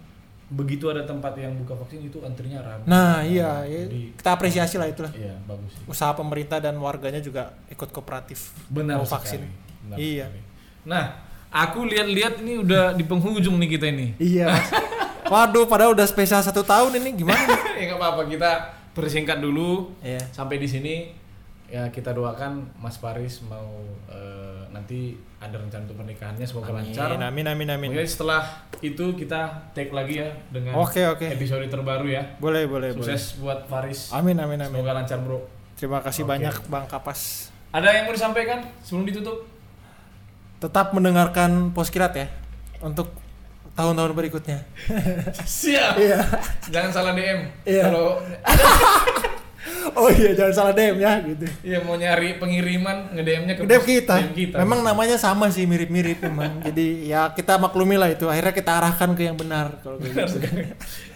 begitu 0.46 0.86
ada 0.88 1.02
tempat 1.02 1.34
yang 1.36 1.56
buka 1.56 1.74
vaksin 1.74 2.04
itu 2.04 2.22
antrinya 2.22 2.62
ramai 2.62 2.86
Nah 2.86 3.24
iya, 3.24 3.64
ya, 3.64 3.82
Jadi- 3.82 4.14
kita 4.14 4.30
apresiasi 4.30 4.76
lah 4.76 4.86
itulah. 4.86 5.10
iya 5.10 5.34
bagus 5.42 5.72
sih. 5.72 5.88
Usaha 5.88 6.14
pemerintah 6.14 6.60
dan 6.60 6.76
warganya 6.78 7.18
juga 7.18 7.56
ikut 7.66 7.90
kooperatif. 7.90 8.54
benar 8.68 9.00
Mau 9.00 9.08
sekali. 9.08 9.16
vaksin. 9.16 9.42
Benar 9.82 9.98
Iya. 9.98 10.26
sekali. 10.28 10.42
nah 10.86 11.04
aku 11.50 11.80
lihat-lihat 11.88 12.34
ini 12.40 12.60
udah 12.60 12.92
di 12.92 13.02
penghujung 13.02 13.56
nih 13.56 13.70
kita 13.72 13.86
ini 13.88 14.08
Iya. 14.20 14.52
Mas. 14.52 14.70
Waduh, 15.26 15.66
padahal 15.66 15.92
udah 15.92 16.06
spesial 16.06 16.40
satu 16.40 16.62
tahun 16.62 17.02
ini 17.02 17.18
gimana? 17.18 17.42
ya 17.80 17.90
nggak 17.90 17.98
apa-apa 17.98 18.22
kita 18.26 18.52
persingkat 18.94 19.40
dulu 19.40 19.92
Iya. 20.00 20.22
sampai 20.30 20.56
di 20.56 20.70
sini 20.70 20.96
ya 21.66 21.90
kita 21.90 22.14
doakan 22.14 22.78
Mas 22.78 22.96
Paris 22.96 23.42
mau 23.44 23.66
eh, 24.06 24.62
nanti 24.70 25.18
ada 25.42 25.58
rencana 25.58 25.82
untuk 25.84 25.98
pernikahannya 25.98 26.46
semoga 26.46 26.72
lancar. 26.72 27.10
Amin, 27.10 27.22
amin, 27.22 27.46
amin, 27.48 27.68
amin. 27.72 27.90
Mungkin 27.92 28.06
setelah 28.06 28.46
itu 28.80 29.14
kita 29.16 29.50
take 29.74 29.90
lagi 29.90 30.22
ya 30.22 30.30
dengan 30.48 30.78
Oke, 30.78 31.02
oke. 31.04 31.26
episode 31.26 31.66
terbaru 31.66 32.06
ya. 32.06 32.22
Boleh, 32.38 32.70
boleh, 32.70 32.94
boleh. 32.94 33.10
Sukses 33.10 33.42
buat 33.42 33.66
Faris. 33.66 34.14
Amin, 34.14 34.38
amin, 34.38 34.62
amin. 34.62 34.78
Semoga 34.78 34.94
lancar 34.94 35.20
bro. 35.20 35.42
Terima 35.76 36.00
kasih 36.00 36.24
Oke. 36.24 36.32
banyak 36.38 36.56
Bang 36.70 36.86
Kapas. 36.86 37.50
Ada 37.74 37.92
yang 37.92 38.04
mau 38.08 38.14
disampaikan 38.14 38.62
sebelum 38.80 39.10
ditutup? 39.10 39.44
Tetap 40.62 40.94
mendengarkan 40.94 41.74
Poskirat 41.76 42.14
ya 42.16 42.28
untuk 42.80 43.12
tahun-tahun 43.76 44.12
berikutnya. 44.14 44.60
Siap. 45.62 45.94
Iya. 45.96 46.20
Jangan 46.72 46.92
salah 46.92 47.12
DM. 47.14 47.40
Iya. 47.64 47.84
Kalau 47.86 48.08
Oh 49.96 50.10
iya, 50.10 50.34
jangan 50.34 50.54
salah 50.54 50.74
DM 50.74 50.98
ya 50.98 51.22
gitu. 51.22 51.46
ya 51.62 51.78
mau 51.82 51.94
nyari 51.96 52.38
pengiriman 52.38 53.16
nge-DM-nya 53.16 53.54
ke 53.54 53.62
DM 53.64 53.84
kita. 53.86 54.14
DM 54.18 54.34
kita. 54.34 54.56
Memang 54.62 54.82
namanya 54.82 55.16
sama 55.16 55.50
sih 55.50 55.66
mirip-mirip 55.66 56.22
memang. 56.22 56.58
Jadi 56.68 57.06
ya 57.06 57.30
kita 57.32 57.58
maklumi 57.58 57.96
lah 57.96 58.10
itu. 58.10 58.26
Akhirnya 58.26 58.52
kita 58.52 58.72
arahkan 58.76 59.14
ke 59.14 59.26
yang 59.26 59.38
benar 59.38 59.78
kalau 59.82 59.98
kayak 59.98 60.14
Benar 60.14 60.28
gitu. 60.30 60.48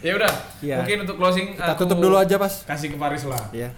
ya 0.01 0.11
udah, 0.15 0.33
Iya. 0.61 0.75
mungkin 0.81 0.97
untuk 1.03 1.15
closing 1.17 1.47
Kita 1.57 1.73
aku 1.73 1.81
tutup 1.83 1.97
dulu 1.99 2.15
aja, 2.17 2.35
Pas. 2.37 2.53
Kasih 2.63 2.93
ke 2.93 2.97
Faris 2.97 3.23
lah. 3.25 3.43
Iya. 3.51 3.69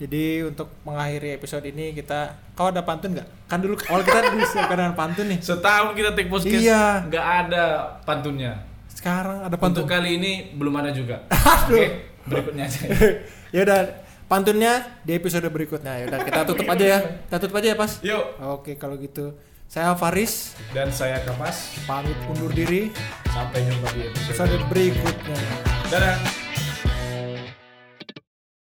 Jadi 0.00 0.24
untuk 0.48 0.68
mengakhiri 0.82 1.36
episode 1.36 1.64
ini 1.66 1.92
kita 1.92 2.32
kau 2.60 2.68
ada 2.68 2.84
pantun 2.84 3.16
nggak? 3.16 3.28
Kan 3.48 3.58
dulu 3.58 3.72
awal 3.88 4.04
kita 4.04 4.36
disiapkan 4.36 4.76
dengan 4.76 4.92
pantun 4.92 5.26
nih. 5.26 5.40
Setahun 5.40 5.96
kita 5.96 6.12
take 6.12 6.28
podcast, 6.28 6.60
Iya. 6.60 7.08
nggak 7.08 7.26
ada 7.40 7.64
pantunnya. 8.04 8.52
Sekarang 8.86 9.40
ada 9.40 9.56
Untuk 9.56 9.64
pantun. 9.80 9.86
kali 9.88 10.20
ini 10.20 10.32
belum 10.52 10.74
ada 10.76 10.92
juga. 10.92 11.24
Aduh. 11.32 11.72
Oke, 11.72 11.86
berikutnya 12.28 12.68
aja. 12.68 12.80
ya 13.56 13.60
udah 13.64 13.80
pantunnya 14.26 14.72
di 15.00 15.16
episode 15.16 15.48
berikutnya. 15.48 15.92
Ya 15.96 16.04
udah 16.04 16.20
kita 16.20 16.40
tutup 16.44 16.68
aja 16.68 16.84
ya. 16.86 16.98
Kita 17.24 17.36
tutup 17.40 17.56
aja 17.56 17.68
ya, 17.72 17.76
Pas. 17.80 17.92
Yuk, 18.04 18.24
Oke, 18.60 18.76
kalau 18.76 19.00
gitu 19.00 19.32
saya 19.64 19.96
Faris 19.96 20.52
dan 20.76 20.92
saya 20.92 21.16
Kapas. 21.24 21.80
pamit 21.88 22.18
undur 22.28 22.52
diri. 22.52 22.92
Sampai 23.24 23.64
jumpa 23.64 23.88
di 23.90 24.04
episode 24.04 24.52
Episode 24.52 24.56
berikutnya. 24.68 25.38
Dadah. 25.88 26.39